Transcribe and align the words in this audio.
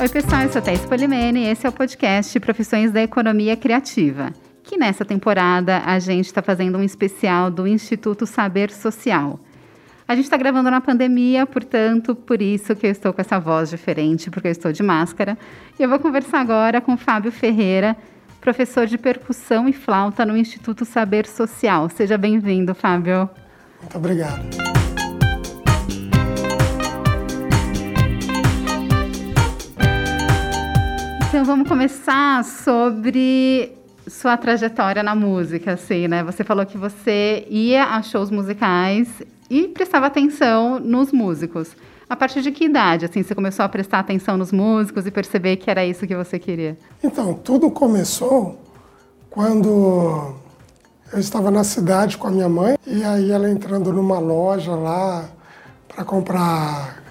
Oi, 0.00 0.08
pessoal, 0.08 0.42
eu 0.42 0.52
sou 0.52 0.60
Thais 0.60 0.84
Polimene 0.84 1.44
e 1.44 1.46
esse 1.46 1.64
é 1.64 1.68
o 1.68 1.72
podcast 1.72 2.38
Profissões 2.40 2.92
da 2.92 3.02
Economia 3.02 3.56
Criativa, 3.56 4.34
que 4.62 4.76
nessa 4.76 5.02
temporada 5.02 5.78
a 5.86 5.98
gente 5.98 6.26
está 6.26 6.42
fazendo 6.42 6.76
um 6.76 6.82
especial 6.82 7.50
do 7.50 7.66
Instituto 7.66 8.26
Saber 8.26 8.70
Social. 8.70 9.40
A 10.06 10.14
gente 10.14 10.24
está 10.24 10.36
gravando 10.36 10.70
na 10.70 10.82
pandemia, 10.82 11.46
portanto, 11.46 12.14
por 12.14 12.42
isso 12.42 12.76
que 12.76 12.86
eu 12.86 12.90
estou 12.90 13.14
com 13.14 13.22
essa 13.22 13.40
voz 13.40 13.70
diferente, 13.70 14.30
porque 14.30 14.48
eu 14.48 14.52
estou 14.52 14.72
de 14.72 14.82
máscara. 14.82 15.38
E 15.78 15.82
eu 15.82 15.88
vou 15.88 15.98
conversar 15.98 16.40
agora 16.40 16.82
com 16.82 16.98
Fábio 16.98 17.32
Ferreira, 17.32 17.96
professor 18.42 18.86
de 18.86 18.98
percussão 18.98 19.66
e 19.70 19.72
flauta 19.72 20.26
no 20.26 20.36
Instituto 20.36 20.84
Saber 20.84 21.24
Social. 21.26 21.88
Seja 21.88 22.18
bem-vindo, 22.18 22.74
Fábio. 22.74 23.30
Muito 23.80 23.96
obrigado. 23.96 24.81
Então 31.32 31.46
vamos 31.46 31.66
começar 31.66 32.44
sobre 32.44 33.72
sua 34.06 34.36
trajetória 34.36 35.02
na 35.02 35.14
música, 35.14 35.72
assim, 35.72 36.06
né? 36.06 36.22
Você 36.24 36.44
falou 36.44 36.66
que 36.66 36.76
você 36.76 37.46
ia 37.48 37.84
a 37.84 38.02
shows 38.02 38.30
musicais 38.30 39.08
e 39.48 39.66
prestava 39.68 40.08
atenção 40.08 40.78
nos 40.78 41.10
músicos. 41.10 41.74
A 42.06 42.14
partir 42.14 42.42
de 42.42 42.52
que 42.52 42.66
idade, 42.66 43.06
assim, 43.06 43.22
você 43.22 43.34
começou 43.34 43.64
a 43.64 43.68
prestar 43.70 44.00
atenção 44.00 44.36
nos 44.36 44.52
músicos 44.52 45.06
e 45.06 45.10
perceber 45.10 45.56
que 45.56 45.70
era 45.70 45.82
isso 45.86 46.06
que 46.06 46.14
você 46.14 46.38
queria? 46.38 46.76
Então, 47.02 47.32
tudo 47.32 47.70
começou 47.70 48.60
quando 49.30 50.34
eu 51.10 51.18
estava 51.18 51.50
na 51.50 51.64
cidade 51.64 52.18
com 52.18 52.28
a 52.28 52.30
minha 52.30 52.48
mãe 52.50 52.76
e 52.86 53.02
aí 53.02 53.30
ela 53.30 53.48
entrando 53.48 53.90
numa 53.90 54.18
loja 54.18 54.74
lá 54.74 55.30
para 55.88 56.04
comprar 56.04 57.02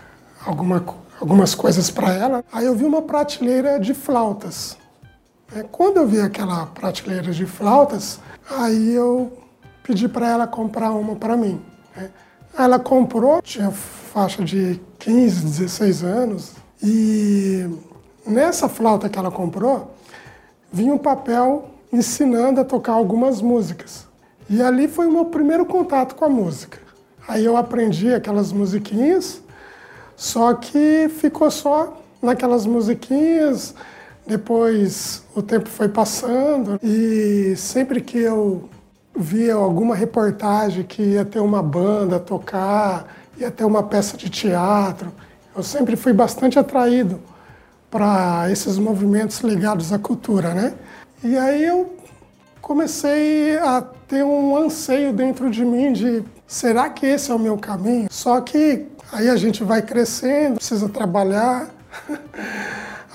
alguma, 0.46 0.86
algumas 1.22 1.54
coisas 1.54 1.92
para 1.92 2.12
ela. 2.12 2.44
Aí 2.52 2.66
eu 2.66 2.76
vi 2.76 2.84
uma 2.84 3.04
prateleira 3.04 3.80
de 3.80 3.94
flautas. 3.94 4.76
É, 5.56 5.64
quando 5.64 5.98
eu 5.98 6.08
vi 6.08 6.20
aquela 6.20 6.66
prateleira 6.66 7.32
de 7.32 7.46
flautas, 7.46 8.20
aí 8.50 8.94
eu 8.94 9.32
pedi 9.84 10.08
para 10.08 10.28
ela 10.28 10.48
comprar 10.48 10.92
uma 10.92 11.16
para 11.16 11.38
mim. 11.38 11.62
Né? 11.96 12.10
Ela 12.58 12.80
comprou, 12.80 13.42
tinha 13.42 13.70
faixa 13.72 14.44
de 14.44 14.82
15, 15.00 15.46
16 15.46 16.04
anos, 16.04 16.54
e 16.82 17.70
nessa 18.26 18.68
flauta 18.68 19.08
que 19.08 19.20
ela 19.20 19.32
comprou, 19.32 19.96
vinha 20.72 20.94
um 20.94 20.98
papel 20.98 21.70
ensinando 21.94 22.62
a 22.62 22.66
tocar 22.66 22.94
algumas 22.94 23.42
músicas. 23.42 24.08
E 24.50 24.62
ali 24.62 24.88
foi 24.88 25.08
o 25.08 25.12
meu 25.12 25.26
primeiro 25.26 25.66
contato 25.66 26.16
com 26.16 26.26
a 26.26 26.30
música. 26.30 26.80
Aí 27.28 27.46
eu 27.46 27.56
aprendi 27.56 28.14
aquelas 28.14 28.52
musiquinhas, 28.52 29.41
só 30.16 30.54
que 30.54 31.10
ficou 31.10 31.50
só 31.50 32.02
naquelas 32.22 32.66
musiquinhas. 32.66 33.74
Depois 34.26 35.24
o 35.36 35.42
tempo 35.42 35.68
foi 35.68 35.90
passando 35.90 36.80
e 36.84 37.56
sempre 37.58 38.00
que 38.02 38.20
eu 38.20 38.70
via 39.16 39.56
alguma 39.56 39.96
reportagem 39.96 40.84
que 40.84 41.02
ia 41.02 41.26
ter 41.26 41.40
uma 41.40 41.62
banda 41.62 42.20
tocar, 42.20 43.08
ia 43.38 43.50
ter 43.52 43.66
uma 43.66 43.84
peça 43.84 44.16
de 44.16 44.30
teatro. 44.30 45.12
Eu 45.56 45.64
sempre 45.64 45.96
fui 45.96 46.14
bastante 46.14 46.58
atraído 46.58 47.20
para 47.90 48.50
esses 48.50 48.78
movimentos 48.78 49.40
ligados 49.42 49.92
à 49.92 50.00
cultura, 50.00 50.54
né? 50.54 50.74
E 51.24 51.38
aí 51.38 51.64
eu 51.66 51.94
comecei 52.62 53.58
a 53.58 53.82
ter 54.12 54.26
um 54.26 54.58
anseio 54.58 55.14
dentro 55.14 55.50
de 55.50 55.64
mim 55.64 55.94
de 55.94 56.22
será 56.46 56.90
que 56.90 57.06
esse 57.06 57.32
é 57.32 57.34
o 57.34 57.40
meu 57.40 57.58
caminho? 57.58 58.10
Só 58.12 58.42
que 58.42 58.86
aí 59.10 59.30
a 59.30 59.38
gente 59.38 59.64
vai 59.64 59.82
crescendo, 59.82 60.56
precisa 60.56 60.90
trabalhar. 60.90 61.70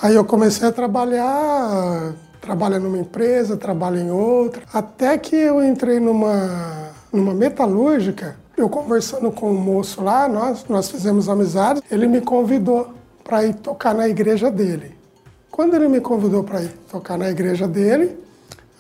Aí 0.02 0.14
eu 0.14 0.26
comecei 0.26 0.68
a 0.68 0.72
trabalhar 0.72 2.12
trabalha 2.38 2.78
numa 2.78 2.98
empresa, 2.98 3.56
trabalha 3.56 3.98
em 3.98 4.10
outra. 4.10 4.62
Até 4.72 5.16
que 5.18 5.34
eu 5.34 5.64
entrei 5.64 5.98
numa, 5.98 6.92
numa 7.10 7.34
metalúrgica, 7.34 8.36
eu 8.56 8.68
conversando 8.68 9.32
com 9.32 9.50
um 9.50 9.58
moço 9.58 10.02
lá, 10.02 10.28
nós, 10.28 10.64
nós 10.68 10.88
fizemos 10.88 11.28
amizade, 11.28 11.82
ele 11.90 12.06
me 12.06 12.20
convidou 12.20 12.94
para 13.24 13.44
ir 13.44 13.54
tocar 13.54 13.94
na 13.94 14.06
igreja 14.06 14.50
dele. 14.50 14.94
Quando 15.50 15.74
ele 15.74 15.88
me 15.88 16.00
convidou 16.00 16.44
para 16.44 16.62
ir 16.62 16.70
tocar 16.90 17.18
na 17.18 17.30
igreja 17.30 17.66
dele, 17.66 18.16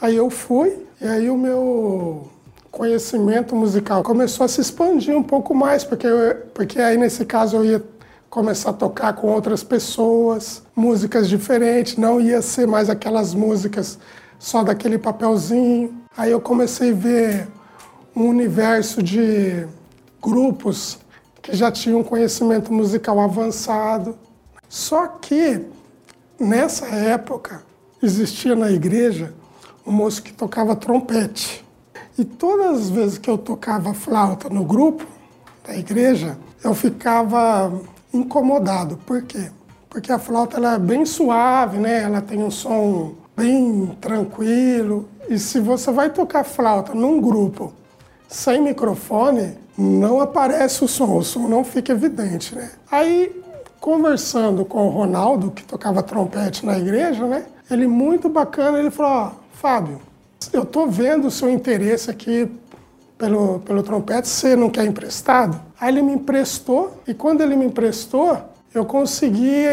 aí 0.00 0.14
eu 0.14 0.30
fui, 0.30 0.85
e 1.00 1.06
aí 1.06 1.30
o 1.30 1.36
meu 1.36 2.28
conhecimento 2.70 3.54
musical 3.54 4.02
começou 4.02 4.44
a 4.44 4.48
se 4.48 4.60
expandir 4.60 5.16
um 5.16 5.22
pouco 5.22 5.54
mais, 5.54 5.84
porque, 5.84 6.06
eu, 6.06 6.36
porque 6.54 6.80
aí 6.80 6.96
nesse 6.96 7.24
caso 7.24 7.56
eu 7.56 7.64
ia 7.64 7.84
começar 8.28 8.70
a 8.70 8.72
tocar 8.72 9.14
com 9.14 9.28
outras 9.28 9.62
pessoas, 9.62 10.62
músicas 10.74 11.28
diferentes, 11.28 11.96
não 11.96 12.20
ia 12.20 12.42
ser 12.42 12.66
mais 12.66 12.90
aquelas 12.90 13.34
músicas 13.34 13.98
só 14.38 14.62
daquele 14.62 14.98
papelzinho. 14.98 15.94
Aí 16.16 16.30
eu 16.30 16.40
comecei 16.40 16.92
a 16.92 16.94
ver 16.94 17.48
um 18.14 18.28
universo 18.28 19.02
de 19.02 19.66
grupos 20.22 20.98
que 21.40 21.54
já 21.54 21.70
tinham 21.70 22.02
conhecimento 22.02 22.72
musical 22.72 23.20
avançado. 23.20 24.18
Só 24.68 25.06
que 25.06 25.62
nessa 26.38 26.86
época 26.86 27.62
existia 28.02 28.54
na 28.54 28.70
igreja 28.70 29.32
um 29.86 29.92
moço 29.92 30.22
que 30.22 30.32
tocava 30.32 30.74
trompete. 30.74 31.64
E 32.18 32.24
todas 32.24 32.80
as 32.80 32.90
vezes 32.90 33.18
que 33.18 33.30
eu 33.30 33.38
tocava 33.38 33.94
flauta 33.94 34.48
no 34.48 34.64
grupo 34.64 35.06
da 35.66 35.76
igreja, 35.76 36.36
eu 36.64 36.74
ficava 36.74 37.72
incomodado. 38.12 38.96
Por 39.06 39.22
quê? 39.22 39.50
Porque 39.88 40.10
a 40.10 40.18
flauta 40.18 40.56
ela 40.56 40.74
é 40.74 40.78
bem 40.78 41.04
suave, 41.04 41.78
né? 41.78 42.02
Ela 42.02 42.20
tem 42.20 42.42
um 42.42 42.50
som 42.50 43.14
bem 43.36 43.96
tranquilo. 44.00 45.08
E 45.28 45.38
se 45.38 45.60
você 45.60 45.92
vai 45.92 46.10
tocar 46.10 46.44
flauta 46.44 46.94
num 46.94 47.20
grupo 47.20 47.72
sem 48.28 48.60
microfone, 48.62 49.56
não 49.76 50.20
aparece 50.20 50.84
o 50.84 50.88
som, 50.88 51.16
o 51.16 51.22
som 51.22 51.46
não 51.48 51.62
fica 51.62 51.92
evidente, 51.92 52.54
né? 52.54 52.70
Aí, 52.90 53.42
conversando 53.78 54.64
com 54.64 54.86
o 54.86 54.90
Ronaldo, 54.90 55.50
que 55.50 55.62
tocava 55.62 56.02
trompete 56.02 56.64
na 56.64 56.78
igreja, 56.78 57.26
né? 57.26 57.44
Ele 57.70 57.86
muito 57.86 58.28
bacana, 58.28 58.78
ele 58.78 58.90
falou: 58.90 59.32
Fábio, 59.56 60.00
eu 60.52 60.66
tô 60.66 60.86
vendo 60.86 61.28
o 61.28 61.30
seu 61.30 61.48
interesse 61.48 62.10
aqui 62.10 62.46
pelo, 63.16 63.60
pelo 63.60 63.82
trompete, 63.82 64.28
você 64.28 64.54
não 64.54 64.68
quer 64.68 64.84
emprestado? 64.84 65.58
Aí 65.80 65.88
ele 65.88 66.02
me 66.02 66.12
emprestou, 66.12 67.00
e 67.08 67.14
quando 67.14 67.40
ele 67.40 67.56
me 67.56 67.64
emprestou, 67.64 68.38
eu 68.74 68.84
consegui 68.84 69.64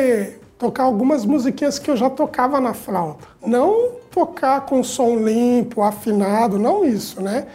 tocar 0.57 0.83
algumas 0.83 1.25
musiquinhas 1.25 1.79
que 1.79 1.91
eu 1.91 1.97
já 1.97 2.09
tocava 2.09 2.61
na 2.61 2.73
flauta. 2.73 3.27
Não 3.45 3.95
tocar 4.09 4.61
com 4.61 4.81
som 4.81 5.17
limpo, 5.17 5.81
afinado, 5.81 6.57
não 6.57 6.85
isso, 6.85 7.21
né? 7.21 7.47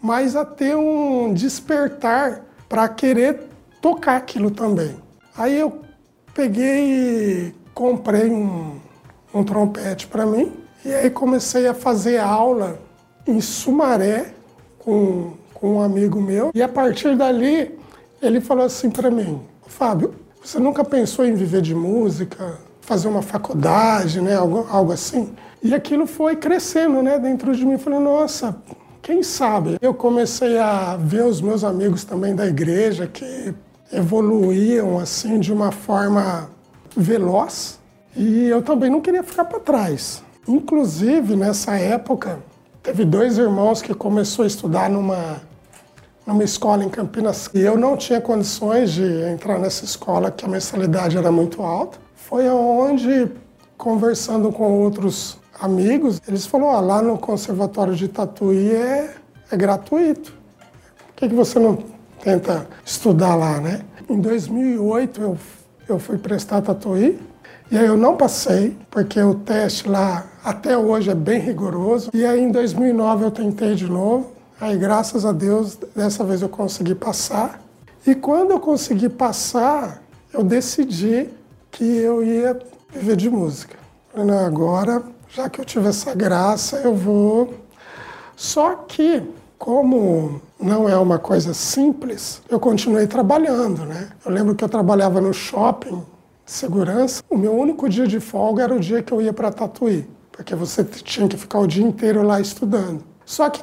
Mas 0.00 0.34
a 0.34 0.44
ter 0.44 0.74
um 0.74 1.34
despertar 1.34 2.46
para 2.66 2.88
querer 2.88 3.42
tocar 3.82 4.16
aquilo 4.16 4.50
também. 4.50 4.96
Aí 5.36 5.58
eu 5.58 5.82
peguei 6.32 7.50
e 7.50 7.54
comprei 7.74 8.30
um, 8.30 8.80
um 9.34 9.44
trompete 9.44 10.06
para 10.06 10.24
mim, 10.24 10.63
e 10.84 10.92
aí 10.92 11.10
comecei 11.10 11.66
a 11.66 11.74
fazer 11.74 12.18
aula 12.18 12.78
em 13.26 13.40
Sumaré 13.40 14.34
com, 14.78 15.32
com 15.54 15.76
um 15.76 15.80
amigo 15.80 16.20
meu. 16.20 16.50
E 16.54 16.62
a 16.62 16.68
partir 16.68 17.16
dali, 17.16 17.78
ele 18.20 18.40
falou 18.40 18.64
assim 18.64 18.90
para 18.90 19.10
mim: 19.10 19.40
Fábio, 19.66 20.14
você 20.42 20.58
nunca 20.58 20.84
pensou 20.84 21.24
em 21.24 21.34
viver 21.34 21.62
de 21.62 21.74
música, 21.74 22.58
fazer 22.80 23.08
uma 23.08 23.22
faculdade, 23.22 24.20
né, 24.20 24.34
algo, 24.36 24.66
algo 24.70 24.92
assim? 24.92 25.32
E 25.62 25.74
aquilo 25.74 26.06
foi 26.06 26.36
crescendo, 26.36 27.02
né, 27.02 27.18
dentro 27.18 27.54
de 27.54 27.64
mim. 27.64 27.72
Eu 27.72 27.78
falei: 27.78 27.98
Nossa, 27.98 28.56
quem 29.00 29.22
sabe? 29.22 29.78
Eu 29.80 29.94
comecei 29.94 30.58
a 30.58 30.96
ver 30.96 31.24
os 31.24 31.40
meus 31.40 31.64
amigos 31.64 32.04
também 32.04 32.34
da 32.34 32.46
igreja 32.46 33.06
que 33.06 33.54
evoluíam 33.92 34.98
assim 34.98 35.38
de 35.38 35.52
uma 35.52 35.70
forma 35.70 36.50
veloz 36.96 37.78
e 38.16 38.46
eu 38.46 38.62
também 38.62 38.90
não 38.90 39.00
queria 39.00 39.22
ficar 39.22 39.44
para 39.44 39.60
trás. 39.60 40.23
Inclusive 40.46 41.36
nessa 41.36 41.76
época 41.76 42.38
Teve 42.84 43.02
dois 43.06 43.38
irmãos 43.38 43.80
que 43.80 43.94
começou 43.94 44.42
a 44.42 44.46
estudar 44.46 44.90
numa, 44.90 45.40
numa 46.26 46.44
escola 46.44 46.84
em 46.84 46.90
Campinas 46.90 47.48
e 47.54 47.60
eu 47.60 47.78
não 47.78 47.96
tinha 47.96 48.20
condições 48.20 48.92
de 48.92 49.02
entrar 49.22 49.58
nessa 49.58 49.86
escola, 49.86 50.30
que 50.30 50.44
a 50.44 50.48
mensalidade 50.48 51.16
era 51.16 51.32
muito 51.32 51.62
alta. 51.62 51.96
Foi 52.14 52.46
onde, 52.46 53.32
conversando 53.78 54.52
com 54.52 54.70
outros 54.82 55.38
amigos, 55.58 56.20
eles 56.28 56.44
falaram, 56.44 56.76
oh, 56.76 56.80
lá 56.86 57.00
no 57.00 57.16
Conservatório 57.16 57.94
de 57.94 58.06
Tatuí 58.06 58.70
é, 58.70 59.14
é 59.50 59.56
gratuito. 59.56 60.34
Por 61.06 61.14
que, 61.16 61.30
que 61.30 61.34
você 61.34 61.58
não 61.58 61.78
tenta 62.22 62.68
estudar 62.84 63.34
lá, 63.34 63.62
né? 63.62 63.80
Em 64.10 64.20
2008 64.20 65.22
eu, 65.22 65.38
eu 65.88 65.98
fui 65.98 66.18
prestar 66.18 66.60
Tatuí 66.60 67.18
e 67.70 67.78
aí 67.78 67.86
eu 67.86 67.96
não 67.96 68.16
passei, 68.16 68.76
porque 68.90 69.20
o 69.20 69.34
teste 69.34 69.88
lá 69.88 70.26
até 70.44 70.76
hoje 70.76 71.10
é 71.10 71.14
bem 71.14 71.40
rigoroso. 71.40 72.10
E 72.12 72.24
aí 72.24 72.40
em 72.40 72.50
2009 72.50 73.24
eu 73.24 73.30
tentei 73.30 73.74
de 73.74 73.88
novo. 73.90 74.32
Aí 74.60 74.76
graças 74.76 75.24
a 75.24 75.32
Deus 75.32 75.76
dessa 75.94 76.22
vez 76.24 76.42
eu 76.42 76.48
consegui 76.48 76.94
passar. 76.94 77.60
E 78.06 78.14
quando 78.14 78.50
eu 78.50 78.60
consegui 78.60 79.08
passar, 79.08 80.02
eu 80.32 80.44
decidi 80.44 81.28
que 81.70 81.84
eu 81.84 82.22
ia 82.22 82.58
viver 82.92 83.16
de 83.16 83.30
música. 83.30 83.76
Agora, 84.46 85.02
já 85.28 85.48
que 85.48 85.60
eu 85.60 85.64
tive 85.64 85.88
essa 85.88 86.14
graça, 86.14 86.76
eu 86.78 86.94
vou. 86.94 87.54
Só 88.36 88.74
que, 88.76 89.22
como 89.58 90.40
não 90.60 90.88
é 90.88 90.96
uma 90.96 91.18
coisa 91.18 91.52
simples, 91.52 92.40
eu 92.48 92.60
continuei 92.60 93.06
trabalhando, 93.06 93.84
né? 93.84 94.10
Eu 94.24 94.30
lembro 94.30 94.54
que 94.54 94.62
eu 94.62 94.68
trabalhava 94.68 95.20
no 95.20 95.32
shopping, 95.32 96.02
segurança. 96.44 97.22
O 97.28 97.36
meu 97.36 97.52
único 97.52 97.88
dia 97.88 98.06
de 98.06 98.20
folga 98.20 98.64
era 98.64 98.74
o 98.74 98.80
dia 98.80 99.02
que 99.02 99.12
eu 99.12 99.20
ia 99.20 99.32
para 99.32 99.50
Tatuí, 99.52 100.06
porque 100.30 100.54
você 100.54 100.84
tinha 100.84 101.28
que 101.28 101.36
ficar 101.36 101.60
o 101.60 101.66
dia 101.66 101.84
inteiro 101.84 102.22
lá 102.22 102.40
estudando. 102.40 103.02
Só 103.24 103.48
que 103.48 103.62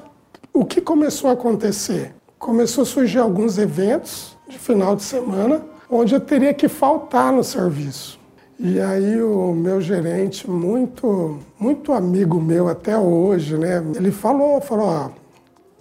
o 0.53 0.65
que 0.65 0.81
começou 0.81 1.29
a 1.29 1.33
acontecer? 1.33 2.13
Começou 2.37 2.81
a 2.83 2.85
surgir 2.85 3.19
alguns 3.19 3.57
eventos 3.57 4.35
de 4.49 4.57
final 4.57 4.95
de 4.95 5.03
semana 5.03 5.63
onde 5.89 6.15
eu 6.15 6.19
teria 6.21 6.53
que 6.53 6.67
faltar 6.67 7.31
no 7.31 7.43
serviço. 7.43 8.19
E 8.57 8.79
aí 8.79 9.21
o 9.21 9.53
meu 9.53 9.81
gerente, 9.81 10.49
muito, 10.49 11.39
muito 11.59 11.91
amigo 11.91 12.39
meu 12.39 12.67
até 12.67 12.97
hoje, 12.97 13.57
né? 13.57 13.83
Ele 13.95 14.11
falou, 14.11 14.61
falou, 14.61 14.87
ó, 14.87 15.09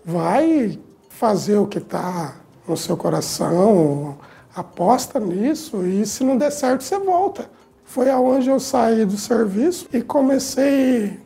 vai 0.04 0.78
fazer 1.08 1.58
o 1.58 1.66
que 1.66 1.78
está 1.78 2.36
no 2.66 2.76
seu 2.76 2.96
coração, 2.96 4.16
aposta 4.60 5.18
nisso 5.18 5.84
e 5.84 6.06
se 6.06 6.24
não 6.24 6.36
der 6.36 6.50
certo 6.50 6.82
você 6.82 6.98
volta. 6.98 7.50
Foi 7.84 8.08
aonde 8.08 8.48
eu 8.48 8.60
saí 8.60 9.04
do 9.04 9.16
serviço 9.16 9.88
e 9.92 10.00
comecei 10.00 11.18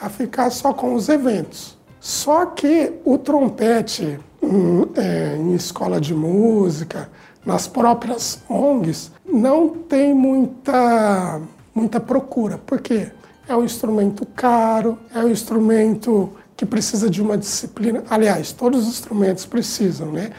a 0.00 0.08
ficar 0.08 0.50
só 0.50 0.72
com 0.72 0.94
os 0.94 1.08
eventos. 1.08 1.78
Só 1.98 2.46
que 2.46 2.92
o 3.04 3.18
trompete 3.18 4.18
em, 4.42 4.88
é, 4.96 5.36
em 5.36 5.54
escola 5.54 6.00
de 6.00 6.14
música, 6.14 7.10
nas 7.44 7.66
próprias 7.66 8.40
ONGs, 8.48 9.12
não 9.24 9.68
tem 9.68 10.14
muita, 10.14 11.40
muita 11.74 12.00
procura. 12.00 12.58
Por 12.58 12.80
quê? 12.80 13.10
É 13.48 13.56
um 13.56 13.64
instrumento 13.64 14.26
caro, 14.26 14.98
é 15.14 15.20
um 15.20 15.28
instrumento 15.28 16.30
que 16.56 16.66
precisa 16.66 17.08
de 17.08 17.22
uma 17.22 17.36
disciplina. 17.36 18.04
Aliás, 18.10 18.52
todos 18.52 18.82
os 18.82 18.88
instrumentos 18.88 19.46
precisam, 19.46 20.12
né? 20.12 20.30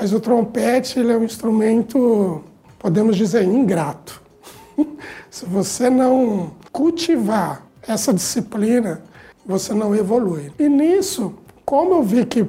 Mas 0.00 0.14
o 0.14 0.18
trompete 0.18 0.98
ele 0.98 1.12
é 1.12 1.16
um 1.18 1.24
instrumento, 1.24 2.42
podemos 2.78 3.18
dizer, 3.18 3.44
ingrato. 3.44 4.22
Se 5.30 5.44
você 5.44 5.90
não 5.90 6.52
cultivar 6.72 7.66
essa 7.86 8.10
disciplina, 8.10 9.02
você 9.44 9.74
não 9.74 9.94
evolui. 9.94 10.50
E 10.58 10.70
nisso, 10.70 11.34
como 11.66 11.96
eu 11.96 12.02
vi 12.02 12.24
que 12.24 12.48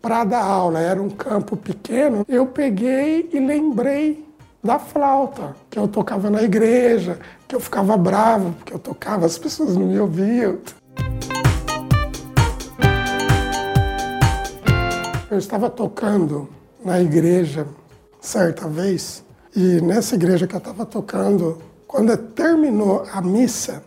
para 0.00 0.22
dar 0.22 0.44
aula 0.44 0.78
era 0.78 1.02
um 1.02 1.10
campo 1.10 1.56
pequeno, 1.56 2.24
eu 2.28 2.46
peguei 2.46 3.28
e 3.32 3.40
lembrei 3.40 4.24
da 4.62 4.78
flauta, 4.78 5.56
que 5.68 5.76
eu 5.76 5.88
tocava 5.88 6.30
na 6.30 6.44
igreja, 6.44 7.18
que 7.48 7.56
eu 7.56 7.60
ficava 7.60 7.96
bravo, 7.96 8.52
porque 8.52 8.72
eu 8.72 8.78
tocava, 8.78 9.26
as 9.26 9.36
pessoas 9.36 9.76
não 9.76 9.86
me 9.86 9.98
ouviam. 9.98 10.58
Eu 15.28 15.38
estava 15.38 15.68
tocando 15.68 16.48
na 16.84 17.00
igreja 17.00 17.66
certa 18.20 18.68
vez, 18.68 19.24
e 19.56 19.80
nessa 19.80 20.14
igreja 20.14 20.46
que 20.46 20.54
eu 20.54 20.58
estava 20.58 20.84
tocando, 20.84 21.58
quando 21.86 22.16
terminou 22.16 23.04
a 23.12 23.20
missa, 23.20 23.82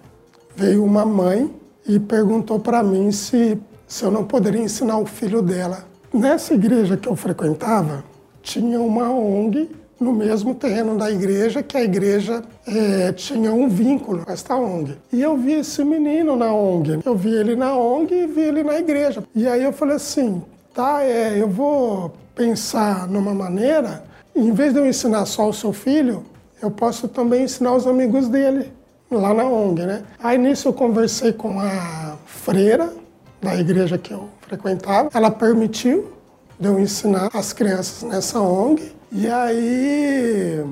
veio 0.55 0.83
uma 0.83 1.05
mãe 1.05 1.53
e 1.85 1.99
perguntou 1.99 2.59
para 2.59 2.81
mim 2.81 3.11
se, 3.11 3.59
se 3.87 4.03
eu 4.03 4.11
não 4.11 4.23
poderia 4.23 4.61
ensinar 4.61 4.97
o 4.97 5.05
filho 5.05 5.41
dela. 5.41 5.85
Nessa 6.13 6.53
igreja 6.53 6.95
que 6.95 7.07
eu 7.07 7.15
frequentava, 7.15 8.03
tinha 8.41 8.79
uma 8.79 9.11
ONG 9.11 9.69
no 9.99 10.13
mesmo 10.13 10.53
terreno 10.55 10.97
da 10.97 11.11
igreja, 11.11 11.63
que 11.63 11.75
a 11.75 11.83
igreja 11.83 12.43
é, 12.65 13.11
tinha 13.11 13.51
um 13.51 13.67
vínculo 13.67 14.23
com 14.23 14.31
esta 14.31 14.55
ONG. 14.55 14.95
E 15.11 15.21
eu 15.21 15.35
vi 15.35 15.53
esse 15.53 15.83
menino 15.83 16.35
na 16.35 16.53
ONG. 16.53 17.01
Eu 17.03 17.15
vi 17.15 17.33
ele 17.33 17.55
na 17.55 17.75
ONG 17.75 18.13
e 18.13 18.27
vi 18.27 18.41
ele 18.41 18.63
na 18.63 18.79
igreja. 18.79 19.23
E 19.35 19.47
aí 19.47 19.63
eu 19.63 19.73
falei 19.73 19.95
assim, 19.95 20.41
tá, 20.73 21.03
é, 21.03 21.41
eu 21.41 21.49
vou 21.49 22.13
pensar 22.37 23.07
numa 23.07 23.33
maneira, 23.33 24.03
em 24.35 24.51
vez 24.51 24.71
de 24.71 24.79
eu 24.79 24.85
ensinar 24.85 25.25
só 25.25 25.49
o 25.49 25.53
seu 25.53 25.73
filho, 25.73 26.23
eu 26.61 26.69
posso 26.69 27.07
também 27.07 27.43
ensinar 27.43 27.73
os 27.73 27.87
amigos 27.87 28.29
dele 28.29 28.71
lá 29.11 29.33
na 29.33 29.45
ONG, 29.45 29.81
né? 29.81 30.03
Aí 30.21 30.37
nisso 30.37 30.67
eu 30.67 30.73
conversei 30.73 31.33
com 31.33 31.59
a 31.59 32.15
freira 32.27 32.93
da 33.41 33.55
igreja 33.55 33.97
que 33.97 34.13
eu 34.13 34.29
frequentava. 34.41 35.09
Ela 35.13 35.31
permitiu 35.31 36.13
de 36.59 36.67
eu 36.67 36.79
ensinar 36.79 37.29
as 37.33 37.51
crianças 37.53 38.07
nessa 38.07 38.39
ONG. 38.39 38.91
E 39.11 39.27
aí 39.27 40.63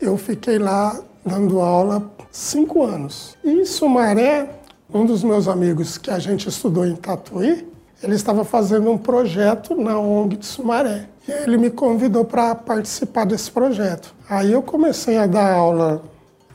eu 0.00 0.16
fiquei 0.16 0.58
lá 0.58 0.98
dando 1.24 1.60
aula 1.60 2.10
cinco 2.32 2.82
anos. 2.82 3.36
E 3.44 3.50
em 3.50 3.64
Sumaré, 3.64 4.50
um 4.92 5.06
dos 5.06 5.22
meus 5.22 5.46
amigos 5.46 5.96
que 5.96 6.10
a 6.10 6.18
gente 6.18 6.48
estudou 6.48 6.84
em 6.84 6.96
Tatuí, 6.96 7.73
ele 8.04 8.14
estava 8.14 8.44
fazendo 8.44 8.90
um 8.90 8.98
projeto 8.98 9.74
na 9.74 9.98
ONG 9.98 10.36
de 10.36 10.44
Sumaré. 10.44 11.08
E 11.26 11.32
ele 11.32 11.56
me 11.56 11.70
convidou 11.70 12.22
para 12.22 12.54
participar 12.54 13.24
desse 13.24 13.50
projeto. 13.50 14.14
Aí 14.28 14.52
eu 14.52 14.62
comecei 14.62 15.16
a 15.16 15.26
dar 15.26 15.54
aula 15.54 16.02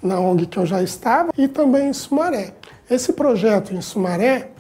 na 0.02 0.20
ONG 0.20 0.46
que 0.46 0.60
eu 0.60 0.66
já 0.66 0.84
estava 0.84 1.32
e 1.36 1.48
também 1.48 1.90
em 1.90 1.94
Sumaré. 1.94 2.54
Esse 2.88 3.14
projeto 3.14 3.74
em 3.74 3.82
Sumaré, 3.82 4.52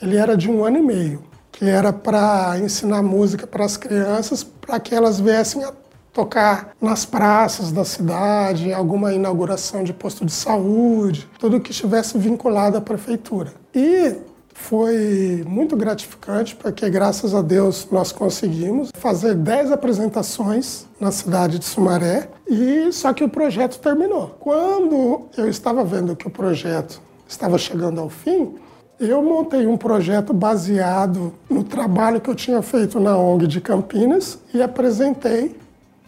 ele 0.00 0.16
era 0.16 0.34
de 0.34 0.50
um 0.50 0.64
ano 0.64 0.78
e 0.78 0.82
meio, 0.82 1.22
que 1.52 1.66
era 1.66 1.92
para 1.92 2.58
ensinar 2.58 3.02
música 3.02 3.46
para 3.46 3.66
as 3.66 3.76
crianças, 3.76 4.42
para 4.42 4.80
que 4.80 4.94
elas 4.94 5.20
viessem 5.20 5.62
a 5.62 5.74
tocar 6.10 6.70
nas 6.80 7.04
praças 7.04 7.70
da 7.70 7.84
cidade, 7.84 8.72
alguma 8.72 9.12
inauguração 9.12 9.84
de 9.84 9.92
posto 9.92 10.24
de 10.24 10.32
saúde, 10.32 11.28
tudo 11.38 11.60
que 11.60 11.70
estivesse 11.70 12.16
vinculado 12.16 12.78
à 12.78 12.80
prefeitura. 12.80 13.52
E 13.74 14.16
foi 14.60 15.42
muito 15.48 15.74
gratificante 15.74 16.54
porque, 16.54 16.88
graças 16.88 17.34
a 17.34 17.42
Deus, 17.42 17.88
nós 17.90 18.12
conseguimos 18.12 18.90
fazer 18.94 19.34
10 19.34 19.72
apresentações 19.72 20.86
na 21.00 21.10
cidade 21.10 21.58
de 21.58 21.64
Sumaré 21.64 22.28
e 22.46 22.92
só 22.92 23.12
que 23.12 23.24
o 23.24 23.28
projeto 23.28 23.80
terminou. 23.80 24.36
Quando 24.38 25.28
eu 25.36 25.48
estava 25.48 25.82
vendo 25.82 26.14
que 26.14 26.28
o 26.28 26.30
projeto 26.30 27.00
estava 27.26 27.58
chegando 27.58 28.00
ao 28.00 28.08
fim, 28.08 28.54
eu 29.00 29.22
montei 29.22 29.66
um 29.66 29.76
projeto 29.76 30.32
baseado 30.32 31.32
no 31.48 31.64
trabalho 31.64 32.20
que 32.20 32.30
eu 32.30 32.34
tinha 32.34 32.62
feito 32.62 33.00
na 33.00 33.16
ONG 33.16 33.46
de 33.46 33.60
Campinas 33.60 34.38
e 34.54 34.62
apresentei 34.62 35.56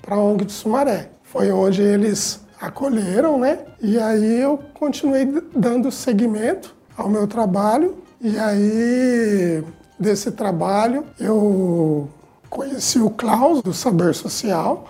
para 0.01 0.15
a 0.15 0.23
ONG 0.23 0.45
de 0.45 0.53
Sumaré. 0.53 1.09
Foi 1.25 1.51
onde 1.51 1.83
eles 1.83 2.41
acolheram, 2.61 3.39
né? 3.39 3.61
E 3.81 3.99
aí 3.99 4.41
eu 4.41 4.59
continuei 4.75 5.43
dando 5.57 5.91
seguimento 5.91 6.77
ao 6.97 7.09
meu 7.09 7.27
trabalho 7.27 7.97
e 8.23 8.39
aí, 8.39 9.65
desse 9.99 10.31
trabalho, 10.31 11.05
eu 11.19 12.09
conheci 12.49 12.99
o 12.99 13.11
Klaus, 13.11 13.63
do 13.63 13.73
Saber 13.73 14.15
Social, 14.15 14.89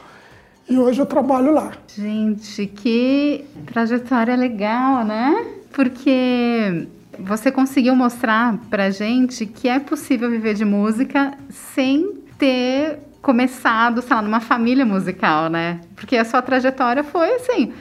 e 0.69 0.79
hoje 0.79 1.01
eu 1.01 1.07
trabalho 1.07 1.53
lá. 1.53 1.73
Gente, 1.97 2.67
que 2.67 3.45
trajetória 3.67 4.37
legal, 4.37 5.05
né? 5.05 5.47
Porque 5.73 6.87
você 7.19 7.51
conseguiu 7.51 7.97
mostrar 7.97 8.59
pra 8.69 8.91
gente 8.91 9.47
que 9.47 9.69
é 9.69 9.79
possível 9.79 10.31
viver 10.31 10.55
de 10.55 10.65
música 10.65 11.33
sem 11.49 12.23
ter 12.39 12.99
começado, 13.23 14.03
sei 14.03 14.17
lá, 14.17 14.21
numa 14.21 14.41
família 14.41 14.85
musical, 14.85 15.49
né? 15.49 15.81
Porque 15.95 16.17
a 16.17 16.25
sua 16.25 16.43
trajetória 16.43 17.05
foi 17.05 17.35
assim, 17.37 17.73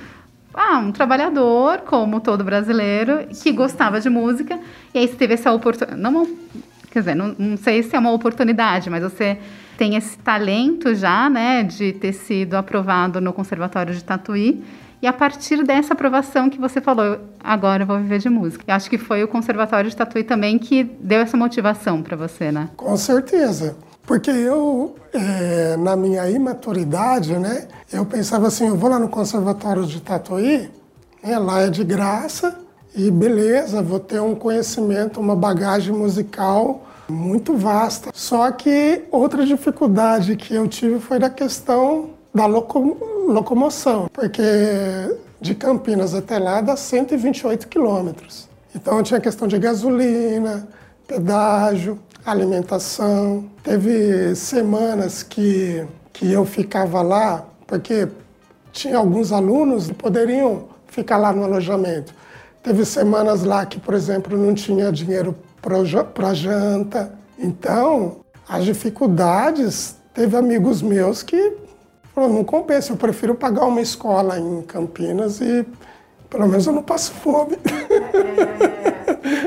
ah, 0.53 0.77
um 0.79 0.91
trabalhador, 0.91 1.79
como 1.79 2.19
todo 2.19 2.43
brasileiro, 2.43 3.27
que 3.41 3.51
gostava 3.51 3.99
de 3.99 4.09
música, 4.09 4.59
e 4.93 4.99
aí 4.99 5.07
você 5.07 5.15
teve 5.15 5.33
essa 5.33 5.51
oportunidade. 5.51 6.01
Não, 6.01 6.25
quer 6.91 6.99
dizer, 6.99 7.15
não, 7.15 7.35
não 7.37 7.57
sei 7.57 7.83
se 7.83 7.95
é 7.95 7.99
uma 7.99 8.11
oportunidade, 8.11 8.89
mas 8.89 9.03
você 9.03 9.37
tem 9.77 9.95
esse 9.95 10.17
talento 10.17 10.93
já, 10.93 11.29
né, 11.29 11.63
de 11.63 11.93
ter 11.93 12.13
sido 12.13 12.55
aprovado 12.55 13.19
no 13.19 13.33
Conservatório 13.33 13.93
de 13.93 14.03
Tatuí. 14.03 14.63
E 15.01 15.07
a 15.07 15.13
partir 15.13 15.63
dessa 15.63 15.93
aprovação 15.93 16.47
que 16.47 16.59
você 16.59 16.79
falou, 16.79 17.19
agora 17.43 17.81
eu 17.81 17.87
vou 17.87 17.97
viver 17.97 18.19
de 18.19 18.29
música. 18.29 18.63
Eu 18.67 18.75
acho 18.75 18.87
que 18.87 18.99
foi 18.99 19.23
o 19.23 19.27
Conservatório 19.27 19.89
de 19.89 19.95
Tatuí 19.95 20.23
também 20.23 20.59
que 20.59 20.83
deu 20.83 21.21
essa 21.21 21.35
motivação 21.35 22.03
para 22.03 22.15
você, 22.15 22.51
né? 22.51 22.69
Com 22.77 22.95
certeza. 22.95 23.75
Porque 24.05 24.31
eu, 24.31 24.95
é, 25.13 25.77
na 25.77 25.95
minha 25.95 26.29
imaturidade, 26.29 27.37
né, 27.37 27.67
eu 27.91 28.05
pensava 28.05 28.47
assim, 28.47 28.67
eu 28.67 28.75
vou 28.75 28.89
lá 28.89 28.99
no 28.99 29.09
Conservatório 29.09 29.85
de 29.85 30.01
Tatuí, 30.01 30.69
né, 31.23 31.37
lá 31.37 31.61
é 31.61 31.69
de 31.69 31.83
graça, 31.83 32.57
e 32.95 33.09
beleza, 33.09 33.81
vou 33.81 33.99
ter 33.99 34.21
um 34.21 34.35
conhecimento, 34.35 35.19
uma 35.19 35.35
bagagem 35.35 35.93
musical 35.93 36.83
muito 37.07 37.55
vasta. 37.55 38.09
Só 38.13 38.51
que 38.51 39.03
outra 39.11 39.45
dificuldade 39.45 40.35
que 40.35 40.53
eu 40.53 40.67
tive 40.67 40.99
foi 40.99 41.19
da 41.19 41.29
questão 41.29 42.11
da 42.33 42.45
loco 42.45 42.97
locomoção, 43.27 44.09
porque 44.11 44.41
de 45.39 45.55
Campinas 45.55 46.13
até 46.13 46.39
lá 46.39 46.61
dá 46.61 46.75
128 46.75 47.67
quilômetros. 47.67 48.49
Então 48.75 49.03
tinha 49.03 49.19
questão 49.19 49.47
de 49.47 49.57
gasolina, 49.59 50.67
pedágio, 51.07 51.99
alimentação. 52.25 53.45
Teve 53.63 54.35
semanas 54.35 55.23
que 55.23 55.85
que 56.21 56.31
eu 56.31 56.45
ficava 56.45 57.01
lá, 57.01 57.45
porque 57.65 58.07
tinha 58.71 58.97
alguns 58.97 59.31
alunos 59.31 59.87
que 59.87 59.93
poderiam 59.93 60.65
ficar 60.85 61.17
lá 61.17 61.33
no 61.33 61.43
alojamento. 61.43 62.13
Teve 62.61 62.85
semanas 62.85 63.43
lá 63.43 63.65
que, 63.65 63.79
por 63.79 63.95
exemplo, 63.95 64.37
não 64.37 64.53
tinha 64.53 64.91
dinheiro 64.91 65.35
para 65.59 66.33
janta. 66.33 67.11
Então, 67.39 68.17
as 68.47 68.65
dificuldades, 68.65 69.95
teve 70.13 70.37
amigos 70.37 70.81
meus 70.83 71.23
que 71.23 71.57
falaram, 72.13 72.35
não 72.35 72.43
compensa, 72.43 72.93
eu 72.93 72.97
prefiro 72.97 73.33
pagar 73.33 73.65
uma 73.65 73.81
escola 73.81 74.37
em 74.37 74.61
Campinas 74.61 75.41
e 75.41 75.65
pelo 76.29 76.47
menos 76.47 76.67
eu 76.67 76.73
não 76.73 76.83
passo 76.83 77.11
fome. 77.13 77.57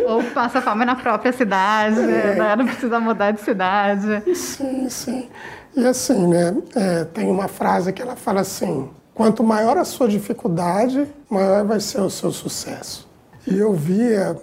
Ou 0.06 0.22
passa 0.32 0.60
fome 0.60 0.84
na 0.84 0.94
própria 0.94 1.32
cidade, 1.32 2.00
é. 2.00 2.36
né? 2.36 2.56
não 2.56 2.66
precisa 2.66 3.00
mudar 3.00 3.32
de 3.32 3.40
cidade. 3.40 4.22
Sim, 4.34 4.88
sim. 4.88 5.28
E 5.76 5.84
assim, 5.84 6.26
né, 6.28 6.56
é, 6.76 7.04
tem 7.04 7.28
uma 7.28 7.48
frase 7.48 7.92
que 7.92 8.00
ela 8.00 8.14
fala 8.14 8.42
assim, 8.42 8.88
quanto 9.12 9.42
maior 9.42 9.76
a 9.76 9.84
sua 9.84 10.08
dificuldade, 10.08 11.06
maior 11.28 11.64
vai 11.64 11.80
ser 11.80 12.00
o 12.00 12.10
seu 12.10 12.30
sucesso. 12.30 13.08
E 13.46 13.58
eu 13.58 13.72
via 13.72 14.36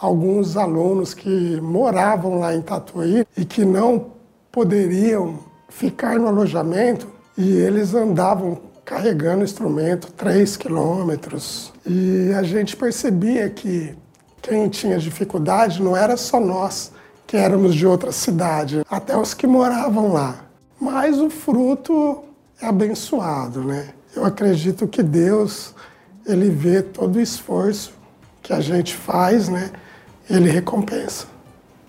alguns 0.00 0.56
alunos 0.56 1.14
que 1.14 1.60
moravam 1.60 2.38
lá 2.38 2.54
em 2.54 2.62
Tatuí 2.62 3.26
e 3.36 3.44
que 3.44 3.64
não 3.64 4.12
poderiam 4.52 5.38
ficar 5.68 6.18
no 6.18 6.28
alojamento 6.28 7.08
e 7.36 7.56
eles 7.56 7.94
andavam 7.94 8.58
carregando 8.84 9.44
instrumento 9.44 10.12
3 10.12 10.56
quilômetros. 10.56 11.72
E 11.84 12.32
a 12.32 12.42
gente 12.42 12.76
percebia 12.76 13.50
que 13.50 13.94
quem 14.46 14.68
tinha 14.68 14.96
dificuldade 14.96 15.82
não 15.82 15.96
era 15.96 16.16
só 16.16 16.38
nós 16.38 16.92
que 17.26 17.36
éramos 17.36 17.74
de 17.74 17.84
outra 17.84 18.12
cidade, 18.12 18.82
até 18.88 19.16
os 19.16 19.34
que 19.34 19.44
moravam 19.44 20.12
lá. 20.12 20.36
Mas 20.80 21.18
o 21.18 21.28
fruto 21.28 22.22
é 22.62 22.66
abençoado, 22.66 23.64
né? 23.64 23.88
Eu 24.14 24.24
acredito 24.24 24.86
que 24.86 25.02
Deus, 25.02 25.74
ele 26.24 26.48
vê 26.48 26.80
todo 26.80 27.16
o 27.16 27.20
esforço 27.20 27.92
que 28.40 28.52
a 28.52 28.60
gente 28.60 28.94
faz, 28.94 29.48
né? 29.48 29.72
Ele 30.30 30.48
recompensa. 30.48 31.26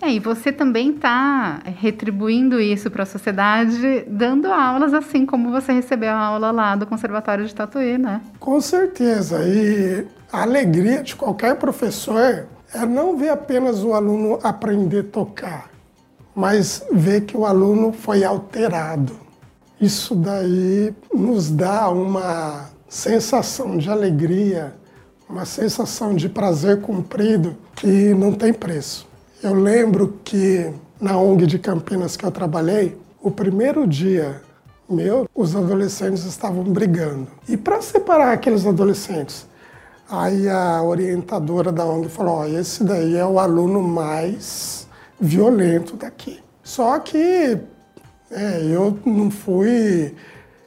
É, 0.00 0.12
e 0.12 0.20
você 0.20 0.52
também 0.52 0.90
está 0.90 1.60
retribuindo 1.64 2.60
isso 2.60 2.88
para 2.90 3.02
a 3.02 3.06
sociedade, 3.06 4.04
dando 4.06 4.46
aulas 4.46 4.94
assim 4.94 5.26
como 5.26 5.50
você 5.50 5.72
recebeu 5.72 6.10
a 6.10 6.18
aula 6.18 6.52
lá 6.52 6.76
do 6.76 6.86
Conservatório 6.86 7.44
de 7.44 7.54
Tatuí, 7.54 7.98
né? 7.98 8.20
Com 8.38 8.60
certeza. 8.60 9.42
E 9.42 10.06
a 10.32 10.42
alegria 10.42 11.02
de 11.02 11.16
qualquer 11.16 11.56
professor 11.56 12.46
é 12.72 12.86
não 12.86 13.16
ver 13.16 13.30
apenas 13.30 13.82
o 13.82 13.92
aluno 13.92 14.38
aprender 14.42 15.00
a 15.00 15.10
tocar, 15.10 15.70
mas 16.34 16.84
ver 16.92 17.22
que 17.22 17.36
o 17.36 17.44
aluno 17.44 17.92
foi 17.92 18.22
alterado. 18.22 19.18
Isso 19.80 20.14
daí 20.14 20.94
nos 21.12 21.50
dá 21.50 21.88
uma 21.88 22.70
sensação 22.88 23.76
de 23.76 23.90
alegria, 23.90 24.74
uma 25.28 25.44
sensação 25.44 26.14
de 26.14 26.28
prazer 26.28 26.80
cumprido 26.80 27.56
que 27.74 28.14
não 28.14 28.32
tem 28.32 28.52
preço. 28.52 29.08
Eu 29.40 29.54
lembro 29.54 30.18
que 30.24 30.72
na 31.00 31.16
ONG 31.16 31.46
de 31.46 31.60
Campinas 31.60 32.16
que 32.16 32.26
eu 32.26 32.30
trabalhei, 32.30 32.98
o 33.22 33.30
primeiro 33.30 33.86
dia 33.86 34.42
meu, 34.90 35.28
os 35.32 35.54
adolescentes 35.54 36.24
estavam 36.24 36.64
brigando. 36.64 37.28
E 37.48 37.56
para 37.56 37.80
separar 37.80 38.32
aqueles 38.32 38.66
adolescentes, 38.66 39.46
aí 40.10 40.48
a 40.48 40.82
orientadora 40.82 41.70
da 41.70 41.84
ONG 41.84 42.08
falou: 42.08 42.40
oh, 42.40 42.46
esse 42.46 42.82
daí 42.82 43.16
é 43.16 43.24
o 43.24 43.38
aluno 43.38 43.80
mais 43.80 44.88
violento 45.20 45.94
daqui. 45.94 46.40
Só 46.64 46.98
que 46.98 47.60
é, 48.32 48.60
eu 48.64 48.98
não 49.06 49.30
fui 49.30 50.16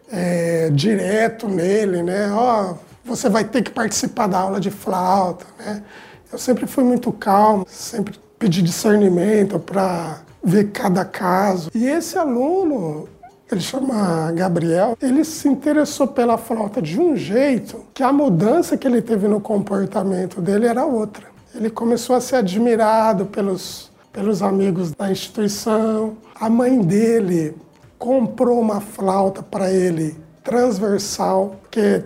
é, 0.10 0.70
direto 0.70 1.46
nele, 1.50 2.04
né? 2.04 2.32
Ó, 2.32 2.72
oh, 2.72 2.76
você 3.04 3.28
vai 3.28 3.44
ter 3.44 3.64
que 3.64 3.72
participar 3.72 4.28
da 4.28 4.40
aula 4.40 4.62
de 4.62 4.72
flauta, 4.72 5.46
né? 5.60 5.84
Eu 6.32 6.40
sempre 6.40 6.66
fui 6.66 6.86
muito 6.86 7.12
calmo, 7.12 7.66
sempre 7.68 8.18
pedi 8.42 8.64
discernimento 8.64 9.60
para 9.60 10.22
ver 10.44 10.72
cada 10.72 11.06
caso. 11.06 11.70
E 11.76 11.86
esse 11.86 12.18
aluno, 12.18 13.08
ele 13.52 13.62
chama 13.62 14.32
Gabriel, 14.32 14.98
ele 15.00 15.24
se 15.24 15.48
interessou 15.48 16.08
pela 16.08 16.40
flauta 16.40 16.82
de 16.82 17.00
um 17.00 17.16
jeito 17.16 17.86
que 17.94 18.02
a 18.02 18.12
mudança 18.12 18.76
que 18.76 18.88
ele 18.88 19.00
teve 19.00 19.28
no 19.28 19.40
comportamento 19.40 20.42
dele 20.42 20.66
era 20.66 20.84
outra. 20.84 21.28
Ele 21.54 21.70
começou 21.70 22.16
a 22.16 22.22
ser 22.22 22.38
admirado 22.38 23.28
pelos, 23.28 23.92
pelos 24.12 24.42
amigos 24.42 24.92
da 24.92 25.12
instituição. 25.12 26.18
A 26.34 26.50
mãe 26.50 26.82
dele 26.82 27.56
comprou 28.00 28.60
uma 28.60 28.82
flauta 28.82 29.44
para 29.44 29.72
ele 29.72 30.18
transversal, 30.44 31.58
porque 31.62 32.04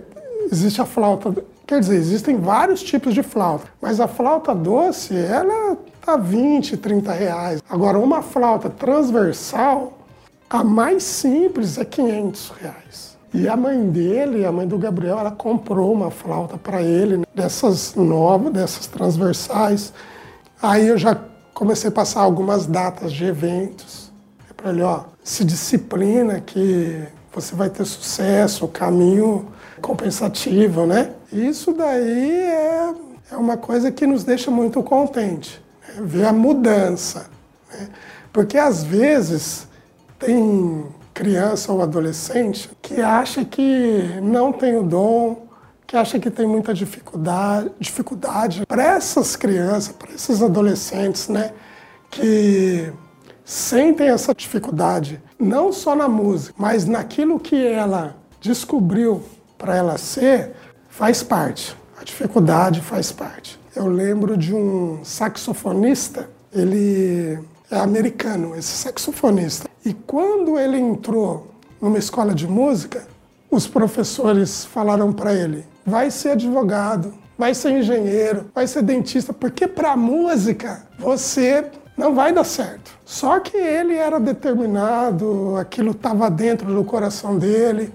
existe 0.52 0.82
a 0.82 0.84
flauta 0.84 1.34
Quer 1.66 1.80
dizer, 1.80 1.96
existem 1.96 2.36
vários 2.36 2.80
tipos 2.80 3.12
de 3.12 3.24
flauta, 3.24 3.66
mas 3.82 3.98
a 3.98 4.06
flauta 4.06 4.54
doce, 4.54 5.16
ela 5.16 5.76
tá 6.00 6.16
20, 6.16 6.76
30 6.76 7.12
reais. 7.12 7.60
Agora, 7.68 7.98
uma 7.98 8.22
flauta 8.22 8.70
transversal, 8.70 9.98
a 10.48 10.62
mais 10.62 11.02
simples 11.02 11.76
é 11.76 11.84
500 11.84 12.52
reais. 12.60 13.16
E 13.34 13.48
a 13.48 13.56
mãe 13.56 13.90
dele, 13.90 14.46
a 14.46 14.52
mãe 14.52 14.66
do 14.66 14.78
Gabriel, 14.78 15.18
ela 15.18 15.32
comprou 15.32 15.92
uma 15.92 16.08
flauta 16.08 16.56
para 16.56 16.80
ele, 16.80 17.16
né, 17.18 17.24
dessas 17.34 17.96
novas, 17.96 18.52
dessas 18.52 18.86
transversais. 18.86 19.92
Aí 20.62 20.86
eu 20.86 20.96
já 20.96 21.20
comecei 21.52 21.88
a 21.88 21.92
passar 21.92 22.20
algumas 22.20 22.66
datas 22.66 23.12
de 23.12 23.24
eventos. 23.24 24.12
Para 24.56 24.70
ele, 24.70 24.82
ó, 24.82 25.00
se 25.22 25.44
disciplina 25.44 26.40
que 26.40 27.02
você 27.34 27.56
vai 27.56 27.68
ter 27.68 27.84
sucesso, 27.84 28.64
o 28.64 28.68
caminho 28.68 29.48
compensativo, 29.82 30.86
né? 30.86 31.10
Isso 31.32 31.72
daí 31.72 32.30
é, 32.30 32.94
é 33.32 33.36
uma 33.36 33.56
coisa 33.56 33.90
que 33.90 34.06
nos 34.06 34.24
deixa 34.24 34.50
muito 34.50 34.82
contente 34.82 35.60
ver 36.00 36.26
a 36.26 36.32
mudança. 36.32 37.28
Né? 37.72 37.88
Porque 38.32 38.58
às 38.58 38.84
vezes 38.84 39.66
tem 40.18 40.86
criança 41.12 41.72
ou 41.72 41.82
adolescente 41.82 42.70
que 42.82 43.00
acha 43.00 43.44
que 43.44 44.20
não 44.22 44.52
tem 44.52 44.76
o 44.76 44.82
dom, 44.82 45.46
que 45.86 45.96
acha 45.96 46.18
que 46.18 46.30
tem 46.30 46.46
muita 46.46 46.74
dificuldade. 46.74 47.70
dificuldade. 47.78 48.66
Para 48.66 48.82
essas 48.82 49.36
crianças, 49.36 49.94
para 49.94 50.12
esses 50.12 50.42
adolescentes, 50.42 51.28
né, 51.28 51.52
que 52.10 52.92
sentem 53.44 54.08
essa 54.08 54.34
dificuldade, 54.34 55.22
não 55.38 55.72
só 55.72 55.94
na 55.94 56.08
música, 56.08 56.54
mas 56.58 56.84
naquilo 56.84 57.38
que 57.38 57.66
ela 57.66 58.16
descobriu 58.40 59.22
para 59.56 59.76
ela 59.76 59.96
ser, 59.96 60.52
faz 60.96 61.22
parte. 61.22 61.76
A 62.00 62.04
dificuldade 62.04 62.80
faz 62.80 63.12
parte. 63.12 63.60
Eu 63.74 63.86
lembro 63.86 64.34
de 64.34 64.54
um 64.54 65.04
saxofonista, 65.04 66.28
ele 66.50 67.38
é 67.70 67.78
americano, 67.78 68.56
esse 68.56 68.74
saxofonista. 68.78 69.68
E 69.84 69.92
quando 69.92 70.58
ele 70.58 70.78
entrou 70.78 71.48
numa 71.80 71.98
escola 71.98 72.34
de 72.34 72.46
música, 72.46 73.06
os 73.50 73.66
professores 73.66 74.64
falaram 74.64 75.12
para 75.12 75.34
ele: 75.34 75.66
vai 75.84 76.10
ser 76.10 76.30
advogado, 76.30 77.12
vai 77.36 77.54
ser 77.54 77.72
engenheiro, 77.72 78.46
vai 78.54 78.66
ser 78.66 78.80
dentista, 78.80 79.34
porque 79.34 79.68
para 79.68 79.96
música 79.98 80.82
você 80.98 81.66
não 81.94 82.14
vai 82.14 82.32
dar 82.32 82.44
certo. 82.44 82.90
Só 83.04 83.38
que 83.38 83.56
ele 83.56 83.94
era 83.94 84.18
determinado, 84.18 85.56
aquilo 85.58 85.90
estava 85.90 86.30
dentro 86.30 86.74
do 86.74 86.84
coração 86.84 87.38
dele. 87.38 87.92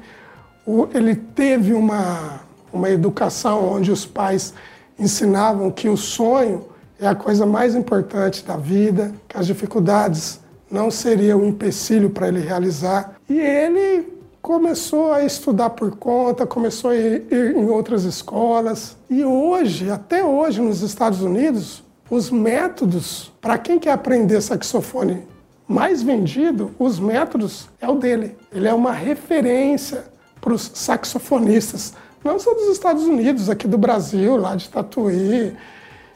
Ele 0.94 1.16
teve 1.16 1.74
uma, 1.74 2.42
uma 2.74 2.90
educação 2.90 3.74
onde 3.74 3.92
os 3.92 4.06
pais 4.06 4.54
ensinavam 4.98 5.72
que 5.72 5.90
o 5.90 5.98
sonho 5.98 6.66
é 7.00 7.08
a 7.08 7.16
coisa 7.16 7.46
mais 7.46 7.76
importante 7.76 8.46
da 8.46 8.56
vida, 8.56 9.12
que 9.28 9.38
as 9.38 9.48
dificuldades 9.48 10.40
não 10.70 10.92
seriam 10.92 11.42
um 11.42 11.48
empecilho 11.48 12.10
para 12.10 12.28
ele 12.28 12.40
realizar. 12.40 13.16
E 13.28 13.40
ele 13.40 14.08
começou 14.42 15.12
a 15.12 15.24
estudar 15.24 15.72
por 15.72 15.96
conta, 15.98 16.46
começou 16.46 16.92
a 16.92 16.96
ir, 16.96 17.26
em 17.32 17.70
outras 17.70 18.04
escolas. 18.04 18.96
E 19.10 19.26
hoje, 19.26 19.90
até 19.90 20.24
hoje, 20.24 20.62
nos 20.62 20.82
Estados 20.82 21.22
Unidos, 21.22 21.84
os 22.10 22.30
métodos 22.30 23.32
para 23.42 23.58
quem 23.58 23.80
quer 23.80 23.92
aprender 23.92 24.42
saxofone 24.42 25.24
mais 25.68 26.04
vendido, 26.04 26.72
os 26.78 27.00
métodos 27.00 27.70
é 27.80 27.88
o 27.88 27.96
dele. 27.96 28.36
Ele 28.52 28.68
é 28.68 28.74
uma 28.74 28.92
referência 28.92 30.04
para 30.42 30.54
os 30.54 30.70
saxofonistas 30.74 31.94
não 32.24 32.40
só 32.40 32.54
dos 32.54 32.70
Estados 32.70 33.04
Unidos, 33.04 33.50
aqui 33.50 33.68
do 33.68 33.78
Brasil, 33.78 34.38
lá 34.38 34.56
de 34.56 34.70
Tatuí. 34.70 35.56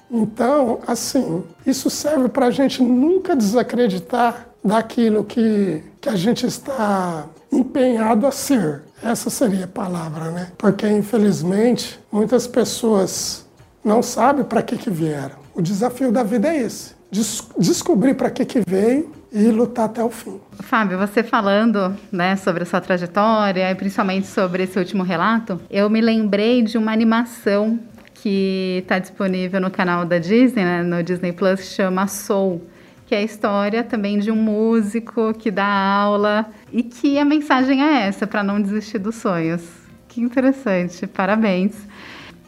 Então, 0.09 0.79
assim, 0.85 1.43
isso 1.65 1.89
serve 1.89 2.29
para 2.29 2.47
a 2.47 2.51
gente 2.51 2.81
nunca 2.81 3.35
desacreditar 3.35 4.47
daquilo 4.63 5.23
que, 5.23 5.83
que 5.99 6.09
a 6.09 6.15
gente 6.15 6.45
está 6.45 7.25
empenhado 7.51 8.27
a 8.27 8.31
ser. 8.31 8.83
Essa 9.03 9.29
seria 9.29 9.65
a 9.65 9.67
palavra, 9.67 10.31
né? 10.31 10.51
Porque, 10.57 10.87
infelizmente, 10.87 11.99
muitas 12.11 12.47
pessoas 12.47 13.45
não 13.83 14.01
sabem 14.01 14.43
para 14.43 14.61
que, 14.61 14.77
que 14.77 14.89
vieram. 14.89 15.35
O 15.53 15.61
desafio 15.61 16.11
da 16.11 16.23
vida 16.23 16.47
é 16.49 16.61
esse: 16.61 16.93
des 17.11 17.43
descobrir 17.57 18.15
para 18.15 18.29
que, 18.29 18.45
que 18.45 18.61
veio 18.67 19.11
e 19.35 19.51
lutar 19.51 19.85
até 19.85 20.01
o 20.01 20.09
fim. 20.09 20.39
Fábio, 20.61 20.97
você 20.97 21.21
falando 21.21 21.93
né, 22.09 22.37
sobre 22.37 22.63
a 22.63 22.65
sua 22.65 22.79
trajetória 22.79 23.69
e 23.69 23.75
principalmente 23.75 24.27
sobre 24.27 24.63
esse 24.63 24.79
último 24.79 25.03
relato, 25.03 25.59
eu 25.69 25.89
me 25.89 25.99
lembrei 25.99 26.61
de 26.61 26.77
uma 26.77 26.93
animação 26.93 27.77
que 28.13 28.79
está 28.81 28.97
disponível 28.97 29.59
no 29.59 29.69
canal 29.69 30.05
da 30.05 30.17
Disney, 30.17 30.63
né, 30.63 30.81
no 30.81 31.03
Disney 31.03 31.33
Plus, 31.33 31.75
chama 31.75 32.07
Soul, 32.07 32.65
que 33.05 33.13
é 33.13 33.17
a 33.17 33.21
história 33.21 33.83
também 33.83 34.19
de 34.19 34.31
um 34.31 34.37
músico 34.37 35.33
que 35.33 35.51
dá 35.51 35.67
aula 35.67 36.45
e 36.71 36.81
que 36.81 37.19
a 37.19 37.25
mensagem 37.25 37.83
é 37.83 38.07
essa, 38.07 38.25
para 38.25 38.41
não 38.41 38.61
desistir 38.61 38.99
dos 38.99 39.15
sonhos. 39.15 39.61
Que 40.07 40.21
interessante, 40.21 41.05
parabéns. 41.05 41.75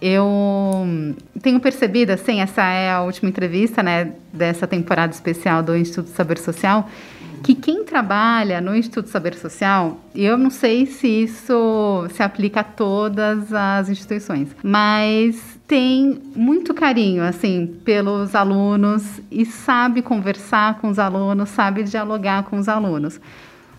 Eu 0.02 0.86
tenho 1.42 1.60
percebido, 1.60 2.12
assim, 2.12 2.40
essa 2.40 2.64
é 2.64 2.92
a 2.92 3.02
última 3.02 3.30
entrevista, 3.30 3.82
né, 3.82 4.14
dessa 4.32 4.68
temporada 4.68 5.12
especial 5.12 5.64
do 5.64 5.76
Instituto 5.76 6.10
Saber 6.10 6.38
Social, 6.38 6.88
que 7.44 7.56
quem 7.56 7.84
trabalha 7.84 8.60
no 8.62 8.76
Instituto 8.76 9.10
Saber 9.10 9.36
Social, 9.36 10.00
eu 10.14 10.38
não 10.38 10.50
sei 10.50 10.86
se 10.86 11.08
isso 11.08 12.08
se 12.12 12.22
aplica 12.22 12.60
a 12.60 12.64
todas 12.64 13.54
as 13.54 13.90
instituições, 13.90 14.50
mas 14.64 15.58
tem 15.68 16.20
muito 16.36 16.74
carinho, 16.74 17.24
assim, 17.24 17.76
pelos 17.84 18.36
alunos 18.36 19.20
e 19.32 19.46
sabe 19.46 20.02
conversar 20.02 20.80
com 20.80 20.90
os 20.90 20.98
alunos, 21.00 21.50
sabe 21.50 21.84
dialogar 21.84 22.44
com 22.44 22.58
os 22.58 22.70
alunos. 22.70 23.20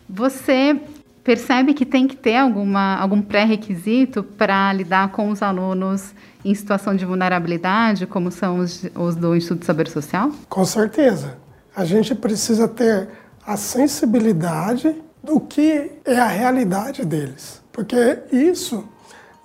Você 0.08 0.80
percebe 1.28 1.74
que 1.74 1.84
tem 1.84 2.08
que 2.08 2.16
ter 2.16 2.36
alguma, 2.36 2.96
algum 2.96 3.20
pré-requisito 3.20 4.22
para 4.22 4.72
lidar 4.72 5.12
com 5.12 5.28
os 5.28 5.42
alunos 5.42 6.14
em 6.42 6.54
situação 6.54 6.96
de 6.96 7.04
vulnerabilidade, 7.04 8.06
como 8.06 8.30
são 8.30 8.60
os, 8.60 8.86
os 8.94 9.14
do 9.14 9.36
Instituto 9.36 9.60
de 9.60 9.66
Saber 9.66 9.90
Social? 9.90 10.30
Com 10.48 10.64
certeza. 10.64 11.36
A 11.76 11.84
gente 11.84 12.14
precisa 12.14 12.66
ter 12.66 13.10
a 13.46 13.58
sensibilidade 13.58 14.96
do 15.22 15.38
que 15.38 15.90
é 16.02 16.18
a 16.18 16.28
realidade 16.28 17.04
deles. 17.04 17.60
Porque 17.70 18.20
isso, 18.32 18.88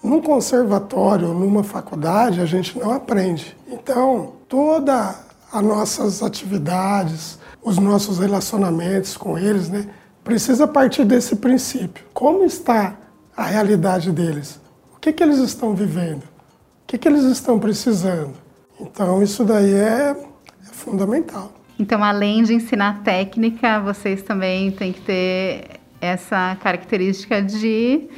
num 0.01 0.21
conservatório, 0.21 1.33
numa 1.33 1.65
faculdade, 1.65 2.39
a 2.39 2.45
gente 2.45 2.79
não 2.79 2.91
aprende. 2.91 3.57
Então, 3.67 4.35
todas 4.47 5.17
as 5.51 5.61
nossas 5.61 6.23
atividades, 6.23 7.37
os 7.61 7.77
nossos 7.77 8.19
relacionamentos 8.19 9.17
com 9.17 9.37
eles, 9.37 9.67
né? 9.67 9.85
Precisa 10.23 10.67
partir 10.67 11.05
desse 11.05 11.35
princípio. 11.35 12.05
Como 12.13 12.43
está 12.43 12.95
a 13.35 13.43
realidade 13.43 14.11
deles? 14.11 14.59
O 14.95 14.99
que, 14.99 15.11
que 15.11 15.21
eles 15.21 15.39
estão 15.39 15.75
vivendo? 15.75 16.23
O 16.23 16.87
que, 16.87 16.97
que 16.97 17.07
eles 17.07 17.23
estão 17.23 17.59
precisando? 17.59 18.33
Então, 18.79 19.21
isso 19.21 19.43
daí 19.43 19.73
é, 19.73 20.11
é 20.11 20.71
fundamental. 20.71 21.51
Então, 21.77 22.03
além 22.03 22.43
de 22.43 22.53
ensinar 22.53 23.03
técnica, 23.03 23.79
vocês 23.79 24.21
também 24.21 24.71
têm 24.71 24.93
que 24.93 25.01
ter 25.01 25.79
essa 25.99 26.57
característica 26.61 27.41
de 27.41 28.09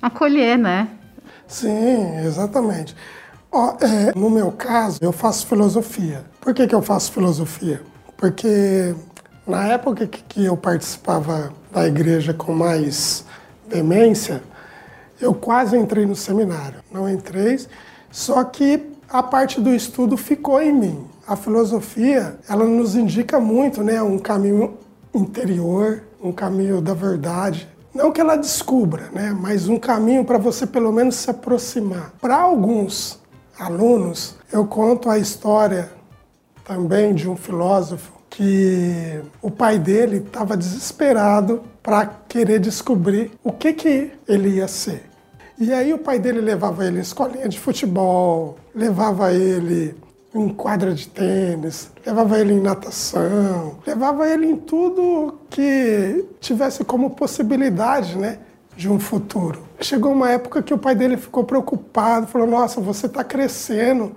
acolher, 0.00 0.58
né? 0.58 0.88
Sim, 1.46 2.18
exatamente. 2.24 2.96
Ó, 3.50 3.76
é, 3.80 4.18
no 4.18 4.30
meu 4.30 4.50
caso, 4.50 4.98
eu 5.02 5.12
faço 5.12 5.46
filosofia. 5.46 6.24
Por 6.40 6.54
que, 6.54 6.66
que 6.66 6.74
eu 6.74 6.80
faço 6.80 7.12
filosofia? 7.12 7.82
Porque 8.16 8.94
na 9.46 9.66
época 9.66 10.06
que 10.06 10.44
eu 10.44 10.56
participava 10.56 11.52
da 11.72 11.86
igreja 11.86 12.32
com 12.32 12.52
mais 12.52 13.24
demência, 13.68 14.42
eu 15.20 15.34
quase 15.34 15.76
entrei 15.76 16.06
no 16.06 16.14
seminário. 16.14 16.80
Não 16.90 17.08
entrei, 17.08 17.58
só 18.10 18.44
que 18.44 18.92
a 19.08 19.22
parte 19.22 19.60
do 19.60 19.70
estudo 19.70 20.16
ficou 20.16 20.60
em 20.62 20.72
mim. 20.72 21.06
A 21.26 21.36
filosofia, 21.36 22.38
ela 22.48 22.64
nos 22.64 22.94
indica 22.94 23.38
muito, 23.40 23.82
né, 23.82 24.00
um 24.02 24.18
caminho 24.18 24.78
interior, 25.14 26.02
um 26.22 26.32
caminho 26.32 26.80
da 26.80 26.94
verdade. 26.94 27.68
Não 27.94 28.10
que 28.10 28.20
ela 28.20 28.36
descubra, 28.36 29.10
né, 29.12 29.36
mas 29.38 29.68
um 29.68 29.78
caminho 29.78 30.24
para 30.24 30.38
você 30.38 30.66
pelo 30.66 30.92
menos 30.92 31.16
se 31.16 31.30
aproximar. 31.30 32.12
Para 32.20 32.40
alguns 32.40 33.20
alunos, 33.58 34.36
eu 34.52 34.66
conto 34.66 35.10
a 35.10 35.18
história 35.18 35.90
também 36.64 37.14
de 37.14 37.28
um 37.28 37.36
filósofo 37.36 38.21
que 38.32 39.20
o 39.42 39.50
pai 39.50 39.78
dele 39.78 40.18
estava 40.18 40.56
desesperado 40.56 41.62
para 41.82 42.06
querer 42.06 42.58
descobrir 42.58 43.30
o 43.44 43.52
que, 43.52 43.72
que 43.74 44.10
ele 44.26 44.56
ia 44.56 44.66
ser. 44.66 45.04
E 45.58 45.72
aí 45.72 45.92
o 45.92 45.98
pai 45.98 46.18
dele 46.18 46.40
levava 46.40 46.86
ele 46.86 46.98
em 46.98 47.02
escolinha 47.02 47.48
de 47.48 47.60
futebol, 47.60 48.56
levava 48.74 49.32
ele 49.32 49.94
em 50.34 50.48
quadra 50.48 50.94
de 50.94 51.08
tênis, 51.08 51.90
levava 52.06 52.38
ele 52.38 52.54
em 52.54 52.60
natação, 52.60 53.76
levava 53.86 54.26
ele 54.26 54.46
em 54.46 54.56
tudo 54.56 55.38
que 55.50 56.24
tivesse 56.40 56.82
como 56.84 57.10
possibilidade, 57.10 58.16
né, 58.16 58.38
de 58.74 58.88
um 58.88 58.98
futuro. 58.98 59.62
Chegou 59.78 60.10
uma 60.10 60.30
época 60.30 60.62
que 60.62 60.72
o 60.72 60.78
pai 60.78 60.94
dele 60.94 61.18
ficou 61.18 61.44
preocupado, 61.44 62.26
falou: 62.28 62.46
"Nossa, 62.46 62.80
você 62.80 63.04
está 63.04 63.22
crescendo, 63.22 64.16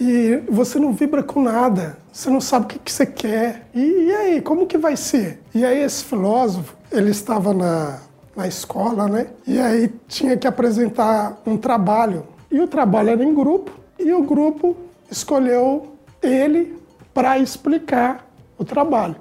e 0.00 0.42
você 0.48 0.78
não 0.78 0.92
vibra 0.92 1.22
com 1.22 1.42
nada, 1.42 1.96
você 2.12 2.30
não 2.30 2.40
sabe 2.40 2.66
o 2.66 2.68
que, 2.68 2.78
que 2.78 2.92
você 2.92 3.06
quer. 3.06 3.68
E, 3.74 3.80
e, 3.80 4.14
aí, 4.14 4.40
como 4.40 4.66
que 4.66 4.78
vai 4.78 4.96
ser? 4.96 5.40
E 5.54 5.64
aí 5.64 5.82
esse 5.82 6.04
filósofo, 6.04 6.76
ele 6.90 7.10
estava 7.10 7.52
na, 7.52 8.00
na 8.36 8.46
escola, 8.46 9.08
né? 9.08 9.28
E 9.46 9.58
aí 9.58 9.92
tinha 10.08 10.36
que 10.36 10.46
apresentar 10.46 11.40
um 11.46 11.56
trabalho. 11.56 12.26
E 12.50 12.60
o 12.60 12.66
trabalho 12.66 13.10
era 13.10 13.24
em 13.24 13.34
grupo, 13.34 13.70
e 13.98 14.12
o 14.12 14.22
grupo 14.22 14.76
escolheu 15.10 15.96
ele 16.22 16.76
para 17.14 17.38
explicar 17.38 18.26
o 18.58 18.64
trabalho. 18.64 19.16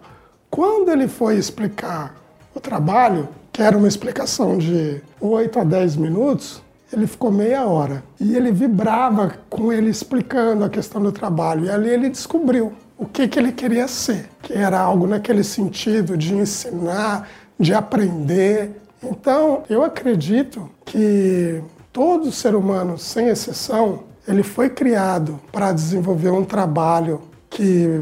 Quando 0.50 0.92
ele 0.92 1.08
foi 1.08 1.38
explicar 1.38 2.16
o 2.54 2.60
trabalho, 2.60 3.30
que 3.52 3.62
era 3.62 3.78
uma 3.78 3.88
explicação 3.88 4.58
de 4.58 5.02
8 5.20 5.60
a 5.60 5.64
10 5.64 5.96
minutos, 5.96 6.62
ele 6.92 7.08
ficou 7.08 7.32
meia 7.32 7.66
hora 7.66 8.04
e 8.20 8.36
ele 8.36 8.52
vibrava 8.52 9.34
com 9.50 9.72
ele 9.72 9.90
explicando 9.90 10.64
a 10.64 10.70
questão 10.70 11.02
do 11.02 11.12
trabalho. 11.12 11.66
E 11.66 11.70
ali 11.70 11.90
ele 11.90 12.10
descobriu 12.10 12.74
o 12.98 13.06
que, 13.06 13.28
que 13.28 13.40
ele 13.40 13.52
queria 13.52 13.88
ser, 13.88 14.30
que 14.42 14.54
era 14.54 14.80
algo 14.80 15.08
naquele 15.08 15.44
sentido 15.44 16.18
de 16.18 16.34
ensinar, 16.34 17.28
de 17.60 17.74
aprender. 17.74 18.80
Então, 19.02 19.64
eu 19.70 19.84
acredito 19.84 20.70
que 20.86 21.64
todo 21.92 22.32
ser 22.32 22.56
humano, 22.56 22.98
sem 22.98 23.28
exceção, 23.28 24.04
ele 24.28 24.44
foi 24.44 24.70
criado 24.70 25.40
para 25.52 25.72
desenvolver 25.72 26.30
um 26.30 26.46
trabalho 26.46 27.22
que 27.50 28.02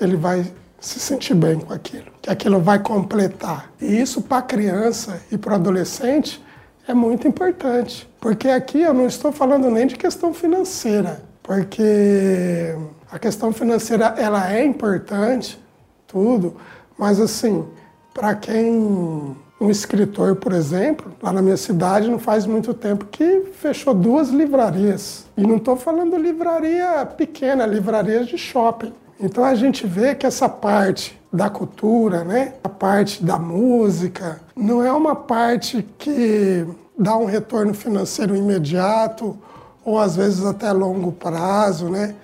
ele 0.00 0.16
vai 0.16 0.50
se 0.80 0.98
sentir 0.98 1.34
bem 1.34 1.60
com 1.60 1.72
aquilo, 1.72 2.06
que 2.22 2.30
aquilo 2.30 2.60
vai 2.60 2.78
completar. 2.78 3.70
E 3.80 4.00
isso 4.00 4.22
para 4.22 4.40
criança 4.40 5.20
e 5.30 5.36
para 5.36 5.56
adolescente 5.56 6.42
é 6.88 6.94
muito 6.94 7.28
importante. 7.28 8.09
Porque 8.20 8.48
aqui 8.48 8.82
eu 8.82 8.92
não 8.92 9.06
estou 9.06 9.32
falando 9.32 9.70
nem 9.70 9.86
de 9.86 9.96
questão 9.96 10.34
financeira, 10.34 11.22
porque 11.42 12.74
a 13.10 13.18
questão 13.18 13.52
financeira 13.52 14.14
ela 14.18 14.52
é 14.52 14.64
importante, 14.64 15.58
tudo, 16.06 16.56
mas 16.98 17.18
assim, 17.18 17.64
para 18.12 18.34
quem 18.34 19.34
um 19.60 19.70
escritor, 19.70 20.36
por 20.36 20.52
exemplo, 20.52 21.12
lá 21.22 21.32
na 21.32 21.42
minha 21.42 21.56
cidade 21.56 22.10
não 22.10 22.18
faz 22.18 22.46
muito 22.46 22.72
tempo 22.72 23.06
que 23.06 23.42
fechou 23.54 23.94
duas 23.94 24.30
livrarias. 24.30 25.26
E 25.36 25.42
não 25.42 25.56
estou 25.56 25.76
falando 25.76 26.16
livraria 26.16 27.04
pequena, 27.06 27.66
livrarias 27.66 28.26
de 28.26 28.38
shopping. 28.38 28.92
Então 29.18 29.44
a 29.44 29.54
gente 29.54 29.86
vê 29.86 30.14
que 30.14 30.26
essa 30.26 30.48
parte 30.48 31.20
da 31.32 31.50
cultura, 31.50 32.24
né, 32.24 32.54
a 32.64 32.68
parte 32.68 33.22
da 33.22 33.38
música, 33.38 34.40
não 34.56 34.82
é 34.82 34.90
uma 34.92 35.14
parte 35.14 35.86
que 35.98 36.66
dá 37.00 37.16
um 37.16 37.24
retorno 37.24 37.72
financeiro 37.72 38.36
imediato 38.36 39.36
ou 39.82 39.98
às 39.98 40.16
vezes 40.16 40.44
até 40.44 40.70
longo 40.70 41.10
prazo, 41.10 41.88
né? 41.88 42.14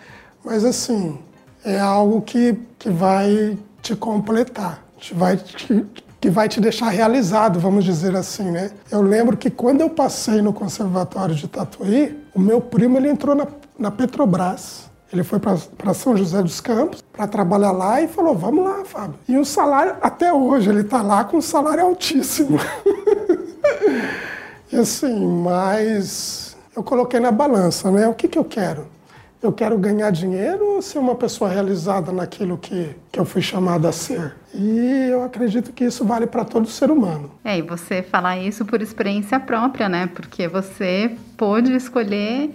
Mas 0.45 0.65
assim, 0.65 1.19
é 1.65 1.81
algo 1.81 2.21
que, 2.21 2.57
que 2.79 2.91
vai 2.91 3.59
te 3.81 3.97
completar, 3.97 4.85
te 4.99 5.15
vai 5.15 5.39
te, 5.39 5.85
que 6.21 6.29
vai 6.29 6.49
te 6.49 6.61
deixar 6.61 6.91
realizado, 6.91 7.59
vamos 7.59 7.85
dizer 7.85 8.15
assim, 8.15 8.51
né? 8.51 8.71
Eu 8.91 9.01
lembro 9.01 9.37
que 9.37 9.51
quando 9.51 9.81
eu 9.81 9.89
passei 9.89 10.43
no 10.43 10.53
conservatório 10.53 11.35
de 11.35 11.49
Tatuí, 11.49 12.17
o 12.35 12.41
meu 12.41 12.61
primo 12.61 12.99
ele 12.99 13.09
entrou 13.09 13.35
na, 13.35 13.47
na 13.79 13.91
Petrobras. 13.91 14.85
Ele 15.11 15.23
foi 15.23 15.39
para 15.39 15.95
São 15.95 16.17
José 16.17 16.43
dos 16.43 16.61
Campos 16.61 17.03
para 17.13 17.29
trabalhar 17.29 17.71
lá 17.71 18.03
e 18.03 18.09
falou: 18.09 18.35
Vamos 18.35 18.65
lá, 18.65 18.85
Fábio. 18.85 19.15
E 19.29 19.39
o 19.39 19.45
salário, 19.45 19.95
até 20.03 20.33
hoje, 20.33 20.69
ele 20.69 20.81
está 20.81 21.01
lá 21.01 21.25
com 21.25 21.37
um 21.37 21.41
salário 21.41 21.85
altíssimo. 21.85 22.59
E 24.73 24.77
assim, 24.77 25.27
mas 25.27 26.57
eu 26.77 26.83
coloquei 26.83 27.21
na 27.21 27.31
balança, 27.31 27.91
né? 27.91 28.09
O 28.09 28.15
que, 28.15 28.29
que 28.29 28.39
eu 28.39 28.45
quero? 28.45 28.87
Eu 29.43 29.53
quero 29.53 29.79
ganhar 29.79 30.11
dinheiro 30.11 30.65
ou 30.75 30.83
ser 30.83 30.99
uma 30.99 31.15
pessoa 31.15 31.49
realizada 31.49 32.11
naquilo 32.11 32.59
que, 32.59 32.97
que 33.13 33.21
eu 33.21 33.25
fui 33.25 33.43
chamado 33.43 33.87
a 33.87 33.93
ser? 33.93 34.35
E 34.53 35.09
eu 35.11 35.23
acredito 35.23 35.73
que 35.73 35.85
isso 35.85 36.05
vale 36.05 36.27
para 36.27 36.45
todo 36.45 36.67
ser 36.69 36.91
humano. 36.91 37.31
É, 37.45 37.59
e 37.59 37.63
você 37.63 38.03
falar 38.03 38.39
isso 38.39 38.65
por 38.65 38.83
experiência 38.83 39.39
própria, 39.39 39.89
né? 39.89 40.11
Porque 40.13 40.49
você 40.49 41.17
pôde 41.37 41.73
escolher 41.77 42.51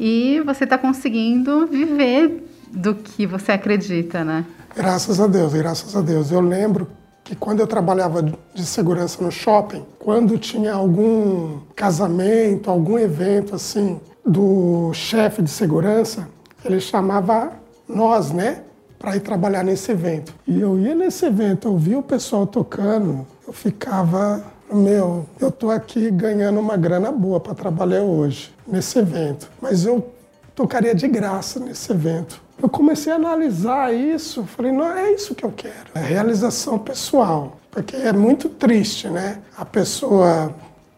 e 0.00 0.40
você 0.44 0.64
está 0.64 0.76
conseguindo 0.76 1.66
viver 1.66 2.44
do 2.70 2.94
que 2.94 3.26
você 3.26 3.52
acredita, 3.52 4.24
né? 4.24 4.44
Graças 4.74 5.20
a 5.20 5.26
Deus, 5.26 5.52
graças 5.52 5.94
a 5.94 6.00
Deus. 6.00 6.32
Eu 6.32 6.40
lembro 6.40 6.88
que 7.24 7.36
quando 7.36 7.60
eu 7.60 7.66
trabalhava 7.66 8.22
de 8.22 8.64
segurança 8.64 9.22
no 9.22 9.30
shopping, 9.30 9.84
quando 9.98 10.38
tinha 10.38 10.74
algum 10.74 11.60
casamento, 11.74 12.70
algum 12.70 12.98
evento 12.98 13.54
assim 13.54 14.00
do 14.24 14.92
chefe 14.92 15.42
de 15.42 15.50
segurança, 15.50 16.28
ele 16.64 16.80
chamava 16.80 17.52
nós, 17.88 18.32
né, 18.32 18.62
para 18.98 19.16
ir 19.16 19.20
trabalhar 19.20 19.64
nesse 19.64 19.90
evento. 19.90 20.32
E 20.46 20.60
eu 20.60 20.78
ia 20.78 20.94
nesse 20.94 21.26
evento, 21.26 21.68
eu 21.68 21.76
via 21.76 21.98
o 21.98 22.02
pessoal 22.02 22.46
tocando, 22.46 23.26
eu 23.46 23.52
ficava, 23.52 24.44
meu, 24.72 25.26
eu 25.40 25.50
tô 25.50 25.70
aqui 25.70 26.10
ganhando 26.10 26.60
uma 26.60 26.76
grana 26.76 27.10
boa 27.10 27.40
para 27.40 27.54
trabalhar 27.54 28.02
hoje 28.02 28.54
nesse 28.66 28.98
evento, 28.98 29.50
mas 29.60 29.84
eu 29.84 30.12
tocaria 30.54 30.94
de 30.94 31.08
graça 31.08 31.58
nesse 31.58 31.90
evento. 31.90 32.40
Eu 32.60 32.68
comecei 32.68 33.12
a 33.12 33.16
analisar 33.16 33.92
isso, 33.92 34.44
falei, 34.44 34.72
não 34.72 34.90
é 34.90 35.12
isso 35.12 35.34
que 35.34 35.44
eu 35.44 35.52
quero, 35.52 35.90
é 35.94 36.00
realização 36.00 36.78
pessoal, 36.78 37.56
porque 37.70 37.96
é 37.96 38.12
muito 38.12 38.48
triste, 38.48 39.08
né? 39.08 39.38
A 39.56 39.64
pessoa 39.64 40.54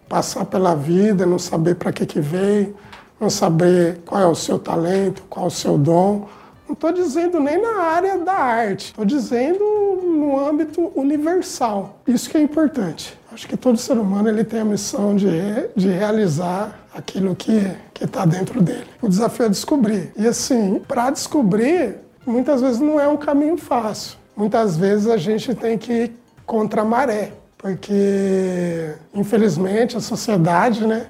passar 0.09 0.45
pela 0.45 0.75
vida, 0.75 1.25
não 1.27 1.39
saber 1.39 1.77
para 1.77 1.93
que 1.93 2.05
que 2.05 2.21
veio, 2.21 2.77
não 3.19 3.31
saber 3.31 4.01
qual 4.05 4.21
é 4.21 4.27
o 4.27 4.35
seu 4.35 4.59
talento, 4.59 5.23
qual 5.29 5.47
é 5.47 5.49
o 5.49 5.51
seu 5.51 5.79
dom. 5.79 6.29
Não 6.67 6.75
estou 6.75 6.93
dizendo 6.93 7.41
nem 7.41 7.61
na 7.61 7.83
área 7.83 8.19
da 8.19 8.35
arte, 8.35 8.87
estou 8.87 9.05
dizendo 9.05 9.65
no 10.05 10.39
âmbito 10.39 10.93
universal. 10.95 11.99
Isso 12.07 12.29
que 12.29 12.37
é 12.37 12.41
importante. 12.41 13.19
Acho 13.35 13.49
que 13.49 13.57
todo 13.57 13.77
ser 13.77 13.99
humano 13.99 14.29
ele 14.29 14.45
tem 14.45 14.61
a 14.61 14.65
missão 14.65 15.17
de, 15.17 15.29
de 15.75 15.89
realizar 15.89 16.87
aquilo 16.95 17.35
que 17.35 17.77
está 18.01 18.25
dentro 18.25 18.63
dele. 18.63 18.87
O 19.03 19.09
desafio 19.09 19.47
é 19.47 19.49
descobrir. 19.49 20.13
E 20.17 20.25
assim, 20.25 20.81
para 20.87 21.11
descobrir, 21.11 21.97
muitas 22.25 22.61
vezes 22.61 22.79
não 22.79 23.01
é 23.01 23.09
um 23.09 23.17
caminho 23.17 23.57
fácil. 23.57 24.17
Muitas 24.37 24.77
vezes 24.77 25.09
a 25.09 25.17
gente 25.17 25.53
tem 25.53 25.77
que 25.77 25.93
ir 25.93 26.13
contra 26.47 26.83
a 26.83 26.85
maré, 26.85 27.33
porque 27.59 28.95
infelizmente 29.13 29.97
a 29.97 30.01
sociedade, 30.01 30.87
né, 30.87 31.09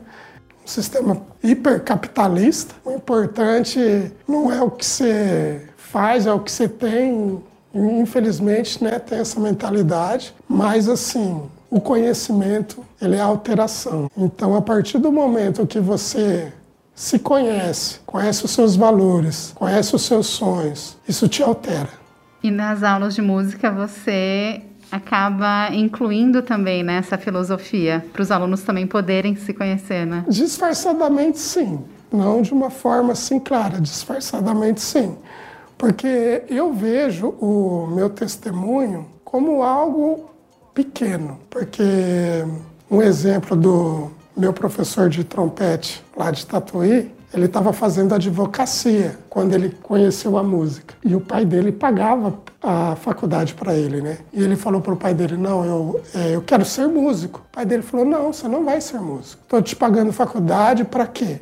um 0.65 0.67
sistema 0.67 1.21
hipercapitalista. 1.43 2.75
O 2.87 2.93
importante 2.93 4.11
não 4.27 4.51
é 4.51 4.63
o 4.63 4.71
que 4.71 4.87
você 4.87 5.69
faz, 5.77 6.27
é 6.27 6.33
o 6.33 6.41
que 6.41 6.51
você 6.51 6.67
tem. 6.67 7.43
Infelizmente, 7.75 8.83
né, 8.83 8.99
tem 8.99 9.19
essa 9.19 9.39
mentalidade, 9.39 10.35
mas 10.49 10.89
assim, 10.89 11.43
o 11.71 11.81
conhecimento, 11.81 12.85
ele 13.01 13.17
é 13.17 13.21
alteração. 13.21 14.11
Então, 14.17 14.55
a 14.55 14.63
partir 14.63 14.99
do 14.99 15.11
momento 15.11 15.67
que 15.67 15.81
você 15.81 16.53
se 16.95 17.19
conhece, 17.19 18.01
conhece 18.07 18.45
os 18.45 18.53
seus 18.53 18.77
valores, 18.77 19.53
conhece 19.55 19.95
os 19.97 20.03
seus 20.03 20.27
sonhos, 20.27 20.97
isso 21.09 21.29
te 21.29 21.43
altera. 21.43 21.89
E 22.43 22.51
nas 22.51 22.83
aulas 22.83 23.15
de 23.15 23.23
música 23.23 23.71
você 23.71 24.63
acaba 24.93 25.75
incluindo 25.75 26.43
também 26.43 26.83
nessa 26.83 27.17
né, 27.17 27.23
filosofia 27.23 28.05
para 28.13 28.23
os 28.23 28.31
alunos 28.31 28.63
também 28.63 28.87
poderem 28.87 29.35
se 29.35 29.53
conhecer, 29.53 30.07
né? 30.07 30.25
Disfarçadamente, 30.29 31.39
sim. 31.39 31.81
Não 32.13 32.43
de 32.43 32.53
uma 32.53 32.71
forma 32.71 33.13
assim 33.13 33.41
clara, 33.41 33.81
disfarçadamente, 33.81 34.81
sim. 34.81 35.17
Porque 35.77 36.45
eu 36.49 36.73
vejo 36.73 37.31
o 37.41 37.89
meu 37.89 38.09
testemunho 38.09 39.07
como 39.25 39.63
algo 39.63 40.31
pequeno. 40.75 41.39
Porque 41.49 41.83
um 42.91 43.01
exemplo 43.01 43.57
do 43.57 44.11
meu 44.37 44.53
professor 44.53 45.09
de 45.09 45.25
trompete 45.25 46.05
lá 46.17 46.31
de 46.31 46.45
Tatuí, 46.45 47.11
ele 47.33 47.47
estava 47.47 47.73
fazendo 47.73 48.15
advocacia 48.15 49.19
quando 49.29 49.55
ele 49.55 49.71
conheceu 49.83 50.37
a 50.39 50.43
música. 50.43 50.95
E 51.05 51.17
o 51.17 51.21
pai 51.21 51.45
dele 51.45 51.73
pagava 51.73 52.39
a 52.63 52.95
faculdade 52.97 53.55
para 53.55 53.75
ele, 53.75 54.01
né? 54.01 54.19
E 54.33 54.43
ele 54.43 54.55
falou 54.55 54.81
para 54.81 54.93
o 54.93 54.97
pai 54.97 55.15
dele: 55.15 55.37
Não, 55.37 55.65
eu, 55.65 56.01
é, 56.15 56.35
eu 56.37 56.43
quero 56.43 56.65
ser 56.65 56.87
músico. 56.87 57.43
O 57.51 57.55
pai 57.55 57.67
dele 57.67 57.83
falou: 57.83 58.07
Não, 58.07 58.33
você 58.33 58.47
não 58.47 58.65
vai 58.65 58.81
ser 58.81 59.01
músico. 59.01 59.43
Estou 59.43 59.61
te 59.61 59.75
pagando 59.75 60.13
faculdade 60.13 60.85
para 60.85 61.07
quê? 61.07 61.41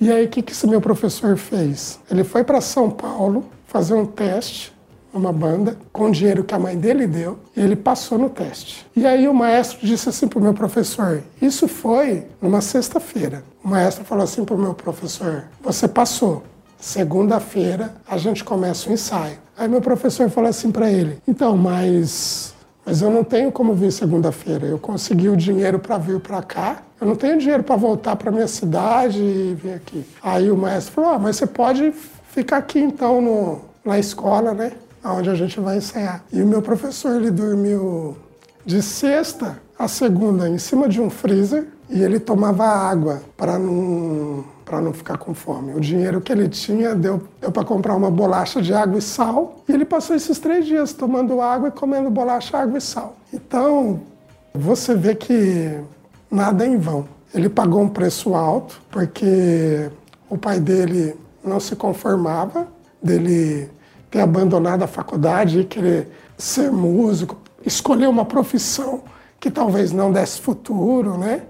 E 0.00 0.10
aí, 0.10 0.26
o 0.26 0.28
que, 0.28 0.42
que 0.42 0.52
esse 0.52 0.66
meu 0.66 0.80
professor 0.80 1.36
fez? 1.36 2.00
Ele 2.10 2.24
foi 2.24 2.42
para 2.42 2.60
São 2.60 2.90
Paulo 2.90 3.44
fazer 3.66 3.94
um 3.94 4.04
teste 4.04 4.73
uma 5.14 5.32
banda 5.32 5.76
com 5.92 6.10
dinheiro 6.10 6.42
que 6.42 6.54
a 6.54 6.58
mãe 6.58 6.76
dele 6.76 7.06
deu 7.06 7.38
e 7.56 7.60
ele 7.60 7.76
passou 7.76 8.18
no 8.18 8.28
teste. 8.28 8.84
E 8.96 9.06
aí 9.06 9.28
o 9.28 9.32
maestro 9.32 9.78
disse 9.86 10.08
assim 10.08 10.26
para 10.26 10.38
o 10.38 10.42
meu 10.42 10.52
professor: 10.52 11.22
Isso 11.40 11.68
foi 11.68 12.26
numa 12.42 12.60
sexta-feira. 12.60 13.44
O 13.64 13.68
maestro 13.68 14.04
falou 14.04 14.24
assim 14.24 14.44
para 14.44 14.54
o 14.54 14.58
meu 14.58 14.74
professor: 14.74 15.44
Você 15.62 15.86
passou. 15.86 16.42
Segunda-feira 16.78 17.94
a 18.06 18.18
gente 18.18 18.44
começa 18.44 18.90
o 18.90 18.92
ensaio. 18.92 19.38
Aí 19.56 19.68
meu 19.68 19.80
professor 19.80 20.28
falou 20.28 20.50
assim 20.50 20.70
para 20.70 20.90
ele: 20.90 21.18
Então, 21.26 21.56
mas 21.56 22.52
mas 22.84 23.00
eu 23.00 23.10
não 23.10 23.24
tenho 23.24 23.50
como 23.50 23.72
vir 23.74 23.90
segunda-feira. 23.90 24.66
Eu 24.66 24.78
consegui 24.78 25.28
o 25.28 25.36
dinheiro 25.36 25.78
para 25.78 25.96
vir 25.96 26.20
para 26.20 26.42
cá. 26.42 26.82
Eu 27.00 27.06
não 27.06 27.16
tenho 27.16 27.38
dinheiro 27.38 27.62
para 27.62 27.76
voltar 27.76 28.16
para 28.16 28.30
minha 28.30 28.46
cidade 28.46 29.18
e 29.18 29.54
vir 29.54 29.74
aqui. 29.74 30.04
Aí 30.22 30.50
o 30.50 30.56
maestro 30.56 30.92
falou: 30.92 31.10
ah, 31.10 31.18
mas 31.18 31.36
você 31.36 31.46
pode 31.46 31.92
ficar 32.28 32.58
aqui 32.58 32.78
então 32.78 33.22
no, 33.22 33.60
na 33.84 33.98
escola, 33.98 34.52
né? 34.52 34.72
Onde 35.12 35.30
a 35.30 35.34
gente 35.34 35.60
vai 35.60 35.76
ensaiar. 35.76 36.24
E 36.32 36.42
o 36.42 36.46
meu 36.46 36.62
professor, 36.62 37.16
ele 37.16 37.30
dormiu 37.30 38.16
de 38.64 38.80
sexta 38.82 39.58
a 39.78 39.86
segunda 39.88 40.48
em 40.48 40.58
cima 40.58 40.88
de 40.88 41.00
um 41.00 41.10
freezer 41.10 41.66
e 41.90 42.02
ele 42.02 42.18
tomava 42.18 42.64
água 42.64 43.22
para 43.36 43.58
não 43.58 44.44
para 44.64 44.80
não 44.80 44.94
ficar 44.94 45.18
com 45.18 45.34
fome. 45.34 45.74
O 45.74 45.80
dinheiro 45.80 46.22
que 46.22 46.32
ele 46.32 46.48
tinha 46.48 46.94
deu, 46.94 47.22
deu 47.38 47.52
para 47.52 47.64
comprar 47.64 47.94
uma 47.94 48.10
bolacha 48.10 48.62
de 48.62 48.72
água 48.72 48.98
e 48.98 49.02
sal. 49.02 49.62
E 49.68 49.72
ele 49.72 49.84
passou 49.84 50.16
esses 50.16 50.38
três 50.38 50.64
dias 50.64 50.94
tomando 50.94 51.38
água 51.40 51.68
e 51.68 51.70
comendo 51.70 52.08
bolacha, 52.08 52.56
água 52.56 52.78
e 52.78 52.80
sal. 52.80 53.14
Então, 53.30 54.00
você 54.54 54.94
vê 54.94 55.14
que 55.14 55.78
nada 56.30 56.64
é 56.64 56.68
em 56.68 56.78
vão. 56.78 57.06
Ele 57.34 57.50
pagou 57.50 57.82
um 57.82 57.88
preço 57.88 58.34
alto 58.34 58.80
porque 58.90 59.90
o 60.30 60.38
pai 60.38 60.58
dele 60.58 61.14
não 61.44 61.60
se 61.60 61.76
conformava 61.76 62.66
dele 63.02 63.68
ter 64.14 64.20
abandonado 64.20 64.84
a 64.84 64.86
faculdade 64.86 65.58
e 65.58 65.64
querer 65.64 66.08
ser 66.38 66.70
músico, 66.70 67.36
escolher 67.66 68.08
uma 68.08 68.24
profissão 68.24 69.02
que 69.40 69.50
talvez 69.50 69.90
não 69.90 70.12
desse 70.12 70.40
futuro, 70.40 71.18
né? 71.18 71.42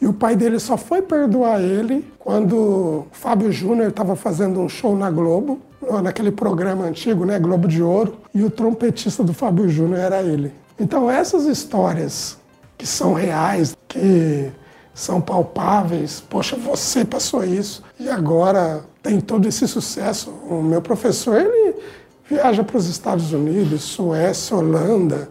E 0.00 0.06
o 0.08 0.12
pai 0.12 0.34
dele 0.34 0.58
só 0.58 0.76
foi 0.76 1.00
perdoar 1.00 1.60
ele 1.60 2.04
quando 2.18 3.06
Fábio 3.12 3.52
Júnior 3.52 3.90
estava 3.90 4.16
fazendo 4.16 4.58
um 4.58 4.68
show 4.68 4.96
na 4.96 5.12
Globo, 5.12 5.60
naquele 6.02 6.32
programa 6.32 6.86
antigo, 6.86 7.24
né, 7.24 7.38
Globo 7.38 7.68
de 7.68 7.80
Ouro, 7.80 8.16
e 8.34 8.42
o 8.42 8.50
trompetista 8.50 9.22
do 9.22 9.32
Fábio 9.32 9.68
Júnior 9.68 10.00
era 10.00 10.20
ele. 10.22 10.52
Então 10.80 11.08
essas 11.08 11.44
histórias 11.44 12.36
que 12.76 12.84
são 12.84 13.12
reais, 13.12 13.76
que 13.86 14.50
são 14.94 15.20
palpáveis, 15.20 16.22
poxa, 16.28 16.56
você 16.56 17.04
passou 17.04 17.44
isso 17.44 17.82
e 17.98 18.08
agora 18.08 18.84
tem 19.02 19.20
todo 19.20 19.48
esse 19.48 19.66
sucesso. 19.66 20.30
O 20.48 20.62
meu 20.62 20.82
professor, 20.82 21.40
ele 21.40 21.74
viaja 22.28 22.62
para 22.62 22.76
os 22.76 22.86
Estados 22.86 23.32
Unidos, 23.32 23.82
Suécia, 23.82 24.56
Holanda. 24.56 25.28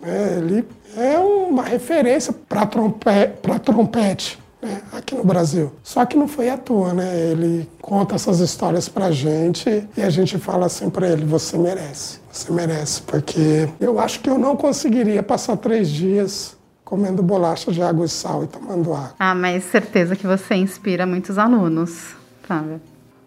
Né? 0.00 0.38
Ele 0.38 0.68
é 0.96 1.18
uma 1.18 1.62
referência 1.62 2.32
para 2.32 2.66
trompete, 2.66 3.38
trompete 3.64 4.38
né? 4.60 4.82
aqui 4.92 5.14
no 5.14 5.24
Brasil. 5.24 5.72
Só 5.82 6.04
que 6.04 6.16
não 6.16 6.26
foi 6.26 6.48
à 6.48 6.56
toa, 6.56 6.92
né? 6.92 7.30
Ele 7.30 7.68
conta 7.80 8.14
essas 8.14 8.40
histórias 8.40 8.88
para 8.88 9.10
gente 9.10 9.86
e 9.96 10.02
a 10.02 10.10
gente 10.10 10.38
fala 10.38 10.66
assim 10.66 10.90
para 10.90 11.08
ele: 11.08 11.24
você 11.24 11.56
merece, 11.56 12.18
você 12.30 12.52
merece, 12.52 13.02
porque 13.02 13.68
eu 13.80 13.98
acho 14.00 14.20
que 14.20 14.28
eu 14.28 14.38
não 14.38 14.56
conseguiria 14.56 15.22
passar 15.22 15.56
três 15.56 15.88
dias 15.88 16.56
comendo 16.84 17.22
bolacha 17.22 17.72
de 17.72 17.82
água 17.82 18.04
e 18.04 18.08
sal 18.08 18.44
e 18.44 18.46
tomando 18.46 18.92
água. 18.92 19.14
Ah, 19.18 19.34
mas 19.34 19.64
certeza 19.64 20.14
que 20.14 20.26
você 20.26 20.54
inspira 20.54 21.06
muitos 21.06 21.38
alunos, 21.38 22.14
Fábio. 22.42 22.80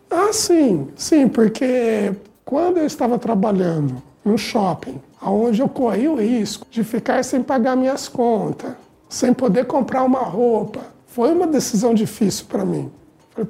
Ah, 0.10 0.32
sim, 0.32 0.88
sim, 0.96 1.28
porque 1.28 2.14
quando 2.46 2.78
eu 2.78 2.86
estava 2.86 3.18
trabalhando 3.18 4.02
no 4.24 4.38
shopping, 4.38 5.02
onde 5.22 5.62
eu 5.62 5.68
corri 5.68 6.08
o 6.08 6.16
risco 6.16 6.68
de 6.70 6.84
ficar 6.84 7.24
sem 7.24 7.42
pagar 7.42 7.76
minhas 7.76 8.08
contas, 8.08 8.72
sem 9.10 9.34
poder 9.34 9.66
comprar 9.66 10.04
uma 10.04 10.22
roupa, 10.22 10.82
foi 11.08 11.32
uma 11.32 11.48
decisão 11.48 11.94
difícil 11.94 12.46
para 12.48 12.64
mim. 12.64 12.92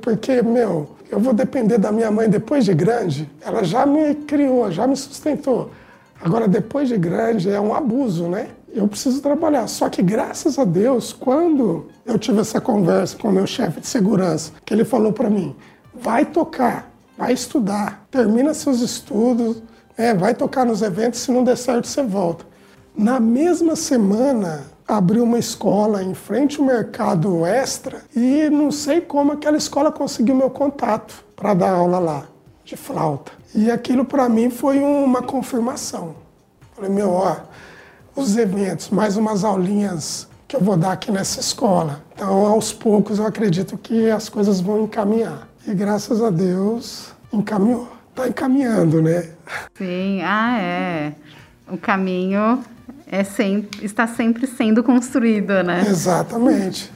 Porque, 0.01 0.41
meu, 0.41 0.89
eu 1.09 1.19
vou 1.19 1.33
depender 1.33 1.77
da 1.77 1.91
minha 1.91 2.11
mãe 2.11 2.29
depois 2.29 2.65
de 2.65 2.73
grande. 2.73 3.29
Ela 3.41 3.63
já 3.63 3.85
me 3.85 4.15
criou, 4.15 4.71
já 4.71 4.85
me 4.87 4.95
sustentou. 4.95 5.71
Agora, 6.19 6.47
depois 6.47 6.89
de 6.89 6.97
grande, 6.97 7.49
é 7.49 7.59
um 7.59 7.73
abuso, 7.73 8.27
né? 8.27 8.49
Eu 8.77 8.87
preciso 8.87 9.23
trabalhar. 9.23 9.65
Só 9.67 9.89
que, 9.89 10.03
graças 10.03 10.59
a 10.59 10.63
Deus, 10.63 11.11
quando 11.11 11.87
eu 12.05 12.19
tive 12.19 12.41
essa 12.41 12.61
conversa 12.61 13.17
com 13.17 13.29
o 13.29 13.31
meu 13.31 13.47
chefe 13.47 13.81
de 13.81 13.87
segurança, 13.87 14.51
que 14.63 14.71
ele 14.71 14.85
falou 14.85 15.11
para 15.11 15.31
mim: 15.31 15.55
vai 15.95 16.23
tocar, 16.23 16.91
vai 17.17 17.33
estudar, 17.33 18.05
termina 18.11 18.53
seus 18.53 18.81
estudos, 18.81 19.63
é, 19.97 20.13
vai 20.13 20.35
tocar 20.35 20.63
nos 20.63 20.83
eventos, 20.83 21.21
se 21.21 21.31
não 21.31 21.43
der 21.43 21.57
certo, 21.57 21.87
você 21.87 22.03
volta. 22.03 22.45
Na 22.95 23.19
mesma 23.19 23.75
semana, 23.75 24.65
abriu 24.87 25.23
uma 25.23 25.39
escola 25.39 26.03
em 26.03 26.13
frente 26.13 26.59
ao 26.59 26.65
mercado 26.67 27.47
extra 27.47 28.03
e 28.15 28.47
não 28.51 28.71
sei 28.71 29.01
como 29.01 29.31
aquela 29.31 29.57
escola 29.57 29.91
conseguiu 29.91 30.35
meu 30.35 30.51
contato 30.51 31.25
para 31.35 31.55
dar 31.55 31.71
aula 31.71 31.97
lá, 31.97 32.25
de 32.63 32.77
flauta. 32.77 33.31
E 33.55 33.71
aquilo 33.71 34.05
para 34.05 34.29
mim 34.29 34.51
foi 34.51 34.79
uma 34.79 35.23
confirmação. 35.23 36.27
Falei, 36.75 36.91
meu, 36.91 37.09
ó, 37.09 37.37
os 38.17 38.35
eventos, 38.35 38.89
mais 38.89 39.15
umas 39.15 39.43
aulinhas 39.43 40.27
que 40.47 40.55
eu 40.55 40.61
vou 40.61 40.75
dar 40.75 40.93
aqui 40.93 41.11
nessa 41.11 41.39
escola. 41.39 42.01
Então, 42.15 42.47
aos 42.47 42.73
poucos, 42.73 43.19
eu 43.19 43.27
acredito 43.27 43.77
que 43.77 44.09
as 44.09 44.27
coisas 44.27 44.59
vão 44.59 44.83
encaminhar. 44.83 45.47
E 45.67 45.73
graças 45.73 46.21
a 46.21 46.29
Deus, 46.29 47.13
encaminhou. 47.31 47.87
Está 48.09 48.27
encaminhando, 48.27 49.01
né? 49.01 49.29
Sim, 49.77 50.21
ah, 50.23 50.57
é. 50.59 51.13
O 51.69 51.77
caminho 51.77 52.63
é 53.05 53.23
sempre, 53.23 53.85
está 53.85 54.07
sempre 54.07 54.47
sendo 54.47 54.83
construído, 54.83 55.61
né? 55.61 55.85
Exatamente. 55.87 56.91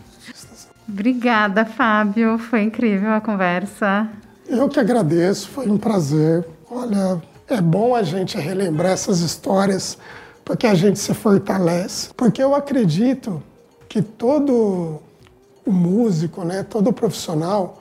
Obrigada, 0.90 1.64
Fábio. 1.66 2.40
Foi 2.40 2.64
incrível 2.64 3.12
a 3.12 3.22
conversa. 3.22 4.10
Eu 4.48 4.68
que 4.68 4.80
agradeço, 4.80 5.50
foi 5.50 5.70
um 5.70 5.78
prazer. 5.78 6.46
Olha, 6.70 7.22
é 7.48 7.62
bom 7.62 7.94
a 7.96 8.02
gente 8.02 8.38
relembrar 8.38 8.94
essas 8.94 9.20
histórias 9.20 9.98
porque 10.44 10.68
a 10.68 10.74
gente 10.74 11.00
se 11.00 11.14
fortalece. 11.14 12.10
Porque 12.16 12.42
eu 12.42 12.56
acredito 12.56 13.42
que 13.88 14.02
todo 14.02 15.02
o 15.66 15.72
músico, 15.72 16.44
né, 16.44 16.64
todo 16.64 16.92
profissional, 16.92 17.80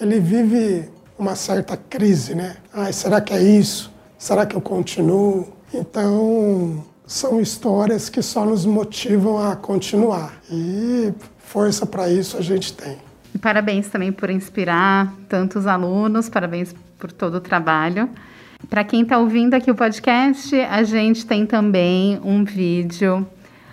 ele 0.00 0.20
vive 0.20 0.88
uma 1.18 1.34
certa 1.36 1.76
crise, 1.76 2.34
né? 2.34 2.56
Ai, 2.72 2.92
será 2.92 3.20
que 3.20 3.32
é 3.32 3.42
isso? 3.42 3.92
Será 4.18 4.44
que 4.44 4.56
eu 4.56 4.60
continuo? 4.60 5.48
Então, 5.72 6.84
são 7.06 7.40
histórias 7.40 8.08
que 8.08 8.22
só 8.22 8.44
nos 8.44 8.64
motivam 8.64 9.38
a 9.38 9.56
continuar. 9.56 10.40
E 10.50 11.12
força 11.38 11.86
para 11.86 12.08
isso 12.10 12.36
a 12.36 12.40
gente 12.40 12.72
tem. 12.72 12.98
Parabéns 13.40 13.88
também 13.88 14.12
por 14.12 14.30
inspirar 14.30 15.12
tantos 15.28 15.66
alunos, 15.66 16.28
parabéns 16.28 16.74
por 16.98 17.10
todo 17.10 17.36
o 17.36 17.40
trabalho. 17.40 18.08
Para 18.68 18.84
quem 18.84 19.02
está 19.02 19.18
ouvindo 19.18 19.54
aqui 19.54 19.70
o 19.70 19.74
podcast, 19.74 20.58
a 20.60 20.82
gente 20.82 21.26
tem 21.26 21.44
também 21.44 22.18
um 22.24 22.44
vídeo, 22.44 23.26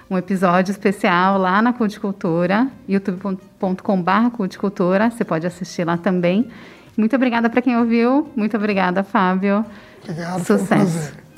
um 0.09 0.17
episódio 0.17 0.71
especial 0.71 1.37
lá 1.37 1.61
na 1.61 1.71
Culticultura, 1.71 2.67
youtube.com.br 2.87 4.29
Culticultura, 4.35 5.09
você 5.09 5.23
pode 5.23 5.47
assistir 5.47 5.85
lá 5.85 5.97
também. 5.97 6.49
Muito 6.97 7.15
obrigada 7.15 7.49
para 7.49 7.61
quem 7.61 7.77
ouviu, 7.77 8.29
muito 8.35 8.57
obrigada, 8.57 9.03
Fábio. 9.03 9.63
Obrigado, 10.03 10.43
Sucesso. 10.43 11.28